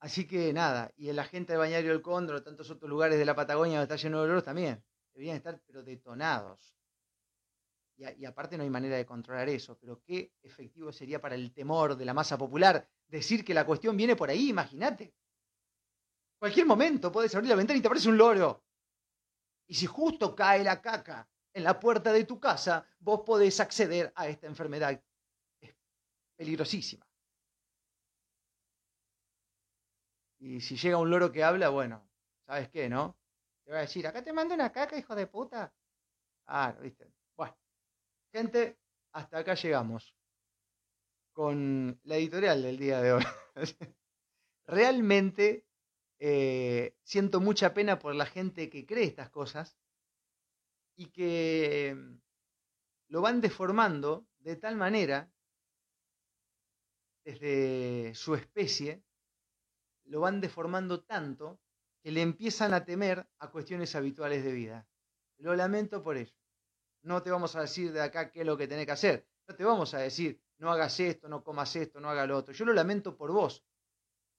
Así 0.00 0.26
que 0.26 0.52
nada, 0.52 0.92
y 0.96 1.12
la 1.12 1.24
gente 1.24 1.52
de 1.52 1.58
Bañario 1.58 1.90
del 1.90 2.02
Cóndor, 2.02 2.40
tantos 2.42 2.70
otros 2.70 2.88
lugares 2.88 3.18
de 3.18 3.24
la 3.24 3.34
Patagonia 3.34 3.78
donde 3.78 3.92
está 3.92 3.96
lleno 3.96 4.22
de 4.22 4.30
oro 4.30 4.42
también. 4.42 4.82
Deberían 5.12 5.36
estar 5.36 5.60
pero 5.66 5.82
detonados. 5.82 6.76
y, 7.96 8.24
aparte 8.24 8.56
no 8.56 8.62
hay 8.62 8.70
manera 8.70 8.96
de 8.96 9.04
controlar 9.04 9.48
eso, 9.48 9.76
pero 9.76 10.00
qué 10.04 10.32
efectivo 10.42 10.92
sería 10.92 11.20
para 11.20 11.34
el 11.34 11.52
temor 11.52 11.96
de 11.96 12.04
la 12.04 12.14
masa 12.14 12.38
popular 12.38 12.88
decir 13.08 13.44
que 13.44 13.52
la 13.54 13.66
cuestión 13.66 13.96
viene 13.96 14.14
por 14.14 14.30
ahí, 14.30 14.50
imagínate. 14.50 15.12
Cualquier 16.38 16.66
momento 16.66 17.10
puedes 17.10 17.34
abrir 17.34 17.50
la 17.50 17.56
ventana 17.56 17.78
y 17.78 17.82
te 17.82 17.88
aparece 17.88 18.08
un 18.08 18.18
loro. 18.18 18.62
Y 19.66 19.74
si 19.74 19.86
justo 19.86 20.36
cae 20.36 20.62
la 20.62 20.80
caca 20.80 21.28
en 21.52 21.64
la 21.64 21.80
puerta 21.80 22.12
de 22.12 22.24
tu 22.24 22.38
casa, 22.38 22.86
vos 23.00 23.22
podés 23.26 23.58
acceder 23.58 24.12
a 24.14 24.28
esta 24.28 24.46
enfermedad. 24.46 25.02
Es 25.60 25.74
peligrosísima. 26.36 27.07
Y 30.38 30.60
si 30.60 30.76
llega 30.76 30.98
un 30.98 31.10
loro 31.10 31.32
que 31.32 31.42
habla, 31.42 31.68
bueno, 31.68 32.08
¿sabes 32.46 32.68
qué, 32.68 32.88
no? 32.88 33.18
Te 33.64 33.72
va 33.72 33.78
a 33.78 33.82
decir, 33.82 34.06
acá 34.06 34.22
te 34.22 34.32
mando 34.32 34.54
una 34.54 34.70
caca, 34.72 34.96
hijo 34.96 35.14
de 35.14 35.26
puta. 35.26 35.72
Ah, 36.46 36.74
¿viste? 36.80 37.12
Bueno, 37.36 37.56
gente, 38.32 38.78
hasta 39.12 39.38
acá 39.38 39.54
llegamos 39.54 40.14
con 41.32 42.00
la 42.04 42.16
editorial 42.16 42.62
del 42.62 42.78
día 42.78 43.00
de 43.00 43.12
hoy. 43.12 43.24
Realmente 44.66 45.66
eh, 46.18 46.96
siento 47.02 47.40
mucha 47.40 47.74
pena 47.74 47.98
por 47.98 48.14
la 48.14 48.26
gente 48.26 48.70
que 48.70 48.86
cree 48.86 49.04
estas 49.04 49.30
cosas 49.30 49.78
y 50.96 51.06
que 51.10 51.96
lo 53.08 53.20
van 53.20 53.40
deformando 53.40 54.26
de 54.38 54.56
tal 54.56 54.76
manera, 54.76 55.30
desde 57.24 58.14
su 58.14 58.34
especie, 58.34 59.04
lo 60.08 60.20
van 60.20 60.40
deformando 60.40 61.02
tanto 61.04 61.60
que 62.02 62.10
le 62.10 62.22
empiezan 62.22 62.74
a 62.74 62.84
temer 62.84 63.26
a 63.38 63.50
cuestiones 63.50 63.94
habituales 63.94 64.44
de 64.44 64.52
vida. 64.52 64.88
Lo 65.38 65.54
lamento 65.54 66.02
por 66.02 66.16
ello. 66.16 66.34
No 67.02 67.22
te 67.22 67.30
vamos 67.30 67.54
a 67.56 67.62
decir 67.62 67.92
de 67.92 68.02
acá 68.02 68.30
qué 68.30 68.40
es 68.40 68.46
lo 68.46 68.56
que 68.56 68.66
tenés 68.66 68.86
que 68.86 68.92
hacer. 68.92 69.26
No 69.46 69.54
te 69.54 69.64
vamos 69.64 69.94
a 69.94 69.98
decir, 69.98 70.40
no 70.58 70.70
hagas 70.70 70.98
esto, 71.00 71.28
no 71.28 71.42
comas 71.42 71.74
esto, 71.76 72.00
no 72.00 72.10
hagas 72.10 72.28
lo 72.28 72.36
otro. 72.36 72.52
Yo 72.52 72.64
lo 72.64 72.72
lamento 72.72 73.16
por 73.16 73.32
vos, 73.32 73.64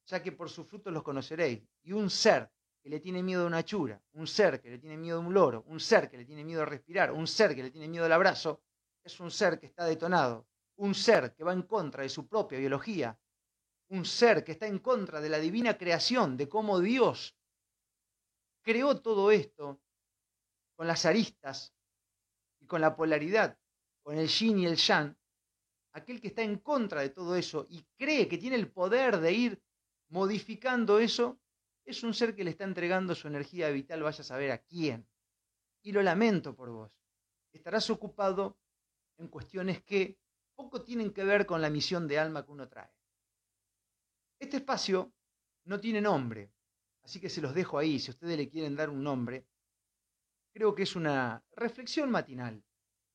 ya 0.05 0.21
que 0.21 0.31
por 0.31 0.49
sus 0.49 0.67
frutos 0.67 0.91
los 0.91 1.03
conoceréis. 1.03 1.63
Y 1.83 1.93
un 1.93 2.09
ser 2.09 2.51
que 2.81 2.89
le 2.89 2.99
tiene 2.99 3.23
miedo 3.23 3.43
a 3.43 3.47
una 3.47 3.63
chura, 3.63 4.01
un 4.13 4.27
ser 4.27 4.61
que 4.61 4.69
le 4.69 4.77
tiene 4.77 4.97
miedo 4.97 5.17
a 5.17 5.21
un 5.21 5.33
loro, 5.33 5.63
un 5.67 5.79
ser 5.79 6.09
que 6.09 6.17
le 6.17 6.25
tiene 6.25 6.43
miedo 6.43 6.61
a 6.61 6.65
respirar, 6.65 7.11
un 7.11 7.27
ser 7.27 7.55
que 7.55 7.63
le 7.63 7.71
tiene 7.71 7.87
miedo 7.87 8.05
al 8.05 8.11
abrazo, 8.11 8.61
es 9.03 9.19
un 9.19 9.31
ser 9.31 9.59
que 9.59 9.65
está 9.65 9.85
detonado, 9.85 10.47
un 10.77 10.93
ser 10.95 11.33
que 11.33 11.43
va 11.43 11.53
en 11.53 11.63
contra 11.63 12.03
de 12.03 12.09
su 12.09 12.27
propia 12.27 12.59
biología, 12.59 13.17
un 13.89 14.05
ser 14.05 14.43
que 14.43 14.53
está 14.53 14.67
en 14.67 14.79
contra 14.79 15.19
de 15.19 15.29
la 15.29 15.39
divina 15.39 15.77
creación, 15.77 16.37
de 16.37 16.47
cómo 16.47 16.79
Dios 16.79 17.35
creó 18.61 19.01
todo 19.01 19.31
esto 19.31 19.81
con 20.75 20.87
las 20.87 21.05
aristas 21.05 21.73
y 22.59 22.65
con 22.65 22.81
la 22.81 22.95
polaridad, 22.95 23.57
con 24.03 24.17
el 24.17 24.27
yin 24.27 24.59
y 24.59 24.65
el 24.65 24.75
yang, 24.75 25.15
aquel 25.93 26.21
que 26.21 26.27
está 26.27 26.43
en 26.43 26.59
contra 26.59 27.01
de 27.01 27.09
todo 27.09 27.35
eso 27.35 27.65
y 27.69 27.83
cree 27.97 28.27
que 28.27 28.37
tiene 28.37 28.55
el 28.55 28.71
poder 28.71 29.19
de 29.19 29.33
ir 29.33 29.63
modificando 30.09 30.99
eso, 30.99 31.39
es 31.83 32.03
un 32.03 32.13
ser 32.13 32.35
que 32.35 32.43
le 32.43 32.51
está 32.51 32.63
entregando 32.65 33.15
su 33.15 33.27
energía 33.27 33.69
vital, 33.69 34.03
vaya 34.03 34.21
a 34.21 34.23
saber 34.23 34.51
a 34.51 34.59
quién. 34.59 35.07
Y 35.81 35.91
lo 35.91 36.03
lamento 36.03 36.55
por 36.55 36.69
vos. 36.69 36.91
Estarás 37.51 37.89
ocupado 37.89 38.59
en 39.17 39.27
cuestiones 39.27 39.81
que 39.81 40.19
poco 40.55 40.83
tienen 40.83 41.11
que 41.11 41.23
ver 41.23 41.45
con 41.45 41.61
la 41.61 41.69
misión 41.69 42.07
de 42.07 42.19
alma 42.19 42.45
que 42.45 42.51
uno 42.51 42.67
trae. 42.67 42.98
Este 44.39 44.57
espacio 44.57 45.13
no 45.65 45.79
tiene 45.79 46.01
nombre, 46.01 46.51
así 47.03 47.19
que 47.19 47.29
se 47.29 47.41
los 47.41 47.53
dejo 47.53 47.77
ahí. 47.77 47.99
Si 47.99 48.11
ustedes 48.11 48.37
le 48.37 48.49
quieren 48.49 48.75
dar 48.75 48.89
un 48.89 49.03
nombre, 49.03 49.45
creo 50.53 50.73
que 50.73 50.83
es 50.83 50.95
una 50.95 51.43
reflexión 51.55 52.09
matinal. 52.09 52.63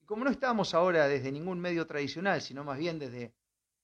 Y 0.01 0.05
como 0.05 0.25
no 0.25 0.31
estamos 0.31 0.75
ahora 0.75 1.09
desde 1.09 1.33
ningún 1.33 1.61
medio 1.61 1.87
tradicional, 1.87 2.43
sino 2.43 2.63
más 2.63 2.79
bien 2.79 2.99
desde 2.99 3.35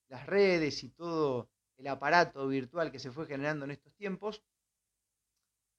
las 0.07 0.25
redes 0.27 0.83
y 0.83 0.89
todo 0.89 1.49
el 1.77 1.87
aparato 1.87 2.47
virtual 2.47 2.91
que 2.91 2.99
se 2.99 3.11
fue 3.11 3.25
generando 3.25 3.65
en 3.65 3.71
estos 3.71 3.93
tiempos, 3.95 4.43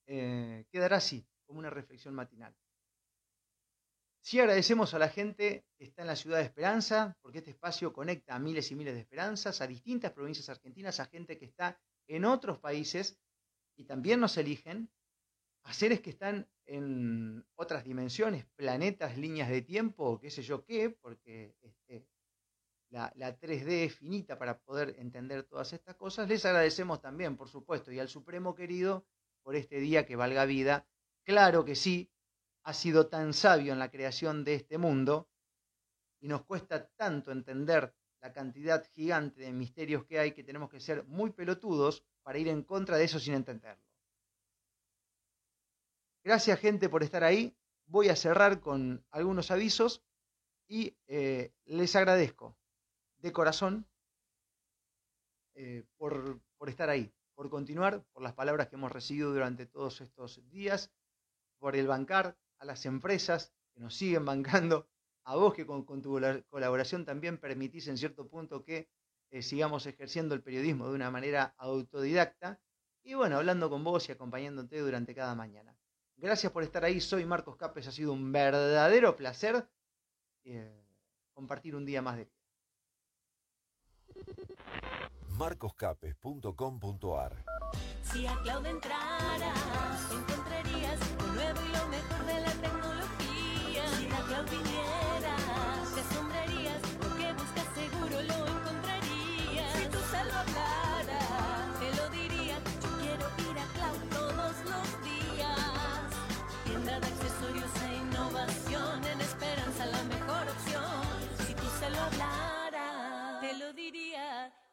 eh, 0.06 0.66
quedará 0.70 0.96
así, 0.96 1.24
como 1.46 1.60
una 1.60 1.70
reflexión 1.70 2.14
matinal. 2.14 2.54
Sí 4.24 4.38
agradecemos 4.38 4.94
a 4.94 5.00
la 5.00 5.08
gente 5.08 5.66
que 5.76 5.84
está 5.84 6.02
en 6.02 6.06
la 6.06 6.14
ciudad 6.14 6.38
de 6.38 6.44
Esperanza, 6.44 7.18
porque 7.22 7.38
este 7.38 7.50
espacio 7.50 7.92
conecta 7.92 8.36
a 8.36 8.38
miles 8.38 8.70
y 8.70 8.76
miles 8.76 8.94
de 8.94 9.00
esperanzas, 9.00 9.60
a 9.60 9.66
distintas 9.66 10.12
provincias 10.12 10.48
argentinas, 10.48 11.00
a 11.00 11.06
gente 11.06 11.38
que 11.38 11.44
está 11.44 11.80
en 12.06 12.24
otros 12.24 12.60
países 12.60 13.18
y 13.76 13.84
también 13.84 14.20
nos 14.20 14.36
eligen, 14.36 14.88
a 15.64 15.72
seres 15.72 16.00
que 16.00 16.10
están 16.10 16.48
en 16.66 17.44
otras 17.56 17.84
dimensiones, 17.84 18.46
planetas, 18.54 19.18
líneas 19.18 19.48
de 19.48 19.62
tiempo, 19.62 20.20
qué 20.20 20.30
sé 20.30 20.42
yo 20.42 20.64
qué, 20.64 20.90
porque 20.90 21.56
este, 21.60 22.06
la, 22.90 23.12
la 23.16 23.36
3D 23.36 23.86
es 23.86 23.96
finita 23.96 24.38
para 24.38 24.58
poder 24.60 24.94
entender 24.98 25.42
todas 25.42 25.72
estas 25.72 25.96
cosas. 25.96 26.28
Les 26.28 26.44
agradecemos 26.44 27.00
también, 27.00 27.36
por 27.36 27.48
supuesto, 27.48 27.90
y 27.90 27.98
al 27.98 28.08
Supremo 28.08 28.54
querido 28.54 29.04
por 29.42 29.56
este 29.56 29.80
día 29.80 30.06
que 30.06 30.14
valga 30.14 30.44
vida. 30.44 30.86
Claro 31.24 31.64
que 31.64 31.74
sí, 31.74 32.11
ha 32.64 32.74
sido 32.74 33.08
tan 33.08 33.32
sabio 33.32 33.72
en 33.72 33.78
la 33.78 33.90
creación 33.90 34.44
de 34.44 34.54
este 34.54 34.78
mundo 34.78 35.28
y 36.20 36.28
nos 36.28 36.44
cuesta 36.44 36.88
tanto 36.96 37.32
entender 37.32 37.94
la 38.20 38.32
cantidad 38.32 38.84
gigante 38.92 39.42
de 39.42 39.52
misterios 39.52 40.04
que 40.04 40.18
hay 40.18 40.32
que 40.32 40.44
tenemos 40.44 40.70
que 40.70 40.78
ser 40.78 41.04
muy 41.04 41.30
pelotudos 41.30 42.04
para 42.22 42.38
ir 42.38 42.48
en 42.48 42.62
contra 42.62 42.96
de 42.96 43.04
eso 43.04 43.18
sin 43.18 43.34
entenderlo. 43.34 43.82
Gracias 46.22 46.60
gente 46.60 46.88
por 46.88 47.02
estar 47.02 47.24
ahí. 47.24 47.56
Voy 47.86 48.08
a 48.08 48.16
cerrar 48.16 48.60
con 48.60 49.04
algunos 49.10 49.50
avisos 49.50 50.04
y 50.68 50.96
eh, 51.08 51.52
les 51.64 51.96
agradezco 51.96 52.56
de 53.18 53.32
corazón 53.32 53.88
eh, 55.54 55.84
por, 55.96 56.40
por 56.56 56.68
estar 56.68 56.88
ahí, 56.88 57.12
por 57.34 57.50
continuar, 57.50 58.04
por 58.12 58.22
las 58.22 58.34
palabras 58.34 58.68
que 58.68 58.76
hemos 58.76 58.92
recibido 58.92 59.32
durante 59.32 59.66
todos 59.66 60.00
estos 60.00 60.48
días, 60.48 60.92
por 61.58 61.74
el 61.74 61.88
bancar 61.88 62.36
a 62.62 62.64
las 62.64 62.86
empresas 62.86 63.52
que 63.74 63.80
nos 63.80 63.94
siguen 63.96 64.24
bancando, 64.24 64.88
a 65.24 65.36
vos 65.36 65.52
que 65.52 65.66
con, 65.66 65.84
tu 65.84 66.20
colaboración 66.48 67.04
también 67.04 67.36
permitís 67.38 67.88
en 67.88 67.98
cierto 67.98 68.28
punto 68.28 68.64
que 68.64 68.88
eh, 69.30 69.42
sigamos 69.42 69.84
ejerciendo 69.86 70.36
el 70.36 70.42
periodismo 70.42 70.88
de 70.88 70.94
una 70.94 71.10
manera 71.10 71.54
autodidacta 71.58 72.60
y 73.02 73.14
bueno, 73.14 73.38
hablando 73.38 73.68
con 73.68 73.82
vos 73.82 74.08
y 74.08 74.12
acompañándote 74.12 74.78
durante 74.78 75.12
cada 75.12 75.34
mañana. 75.34 75.76
Gracias 76.16 76.52
por 76.52 76.62
estar 76.62 76.84
ahí, 76.84 77.00
soy 77.00 77.24
Marcos 77.24 77.56
Capes, 77.56 77.88
ha 77.88 77.92
sido 77.92 78.12
un 78.12 78.30
verdadero 78.30 79.16
placer 79.16 79.68
eh, 80.44 80.86
compartir 81.32 81.74
un 81.74 81.84
día 81.84 82.00
más 82.00 82.16
de 82.16 82.26
vida. 82.26 82.36
marcoscapes.com.ar 85.30 87.44
Si 88.04 88.24
a 88.24 88.36
Cloud 88.42 88.66
entraras, 88.66 90.12
encontrarías 90.12 91.00
lo 91.18 91.26
nuevo 91.32 91.60
y 91.60 91.72
lo 91.76 91.88
mejor 91.88 92.11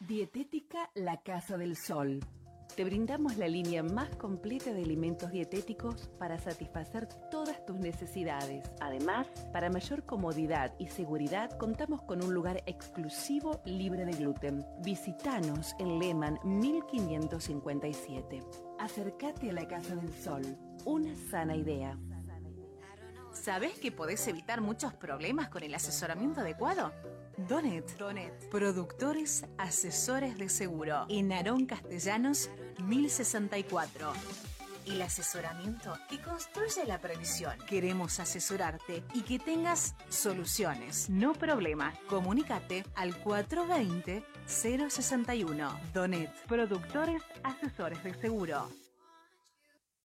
Dietética 0.01 0.91
La 0.95 1.22
Casa 1.22 1.57
del 1.57 1.78
Sol. 1.78 2.20
Te 2.77 2.83
brindamos 2.83 3.37
la 3.37 3.47
línea 3.47 3.85
más 3.85 4.09
completa 4.16 4.72
de 4.72 4.83
alimentos 4.83 5.31
dietéticos 5.31 6.11
para 6.18 6.41
satisfacer 6.41 7.07
todas 7.31 7.64
tus 7.64 7.79
necesidades. 7.79 8.68
Además, 8.81 9.29
para 9.53 9.70
mayor 9.70 10.05
comodidad 10.05 10.75
y 10.81 10.89
seguridad, 10.89 11.57
contamos 11.57 12.03
con 12.03 12.25
un 12.25 12.35
lugar 12.35 12.64
exclusivo 12.66 13.61
libre 13.64 14.05
de 14.05 14.11
gluten. 14.12 14.66
Visítanos 14.83 15.77
en 15.79 16.01
Lehman 16.01 16.41
1557. 16.43 18.43
Acércate 18.81 19.51
a 19.51 19.53
la 19.53 19.68
Casa 19.68 19.95
del 19.95 20.12
Sol. 20.12 20.43
Una 20.85 21.14
sana 21.31 21.55
idea. 21.55 21.97
¿Sabés 23.33 23.79
que 23.79 23.93
podés 23.93 24.27
evitar 24.27 24.61
muchos 24.61 24.93
problemas 24.95 25.49
con 25.49 25.62
el 25.62 25.77
asesoramiento 25.77 26.41
adecuado? 26.41 26.91
Donet. 27.37 27.97
Donet. 27.99 28.49
Productores 28.51 29.45
asesores 29.59 30.39
de 30.39 30.49
seguro. 30.49 31.07
En 31.09 31.32
Arón 31.32 31.66
Castellanos, 31.66 32.51
1064. 32.85 34.12
El 34.87 35.01
asesoramiento 35.03 35.95
que 36.11 36.20
construye 36.20 36.85
la 36.87 37.01
previsión. 37.01 37.55
Queremos 37.66 38.20
asesorarte 38.20 39.03
y 39.14 39.22
que 39.22 39.39
tengas 39.39 39.95
soluciones, 40.11 41.09
no 41.09 41.32
problemas. 41.32 41.99
Comunícate 42.09 42.85
al 42.95 43.16
420 43.16 44.24
061. 44.47 45.80
Donet. 45.93 46.30
Productores 46.47 47.22
asesores 47.43 48.05
de 48.05 48.14
seguro. 48.14 48.68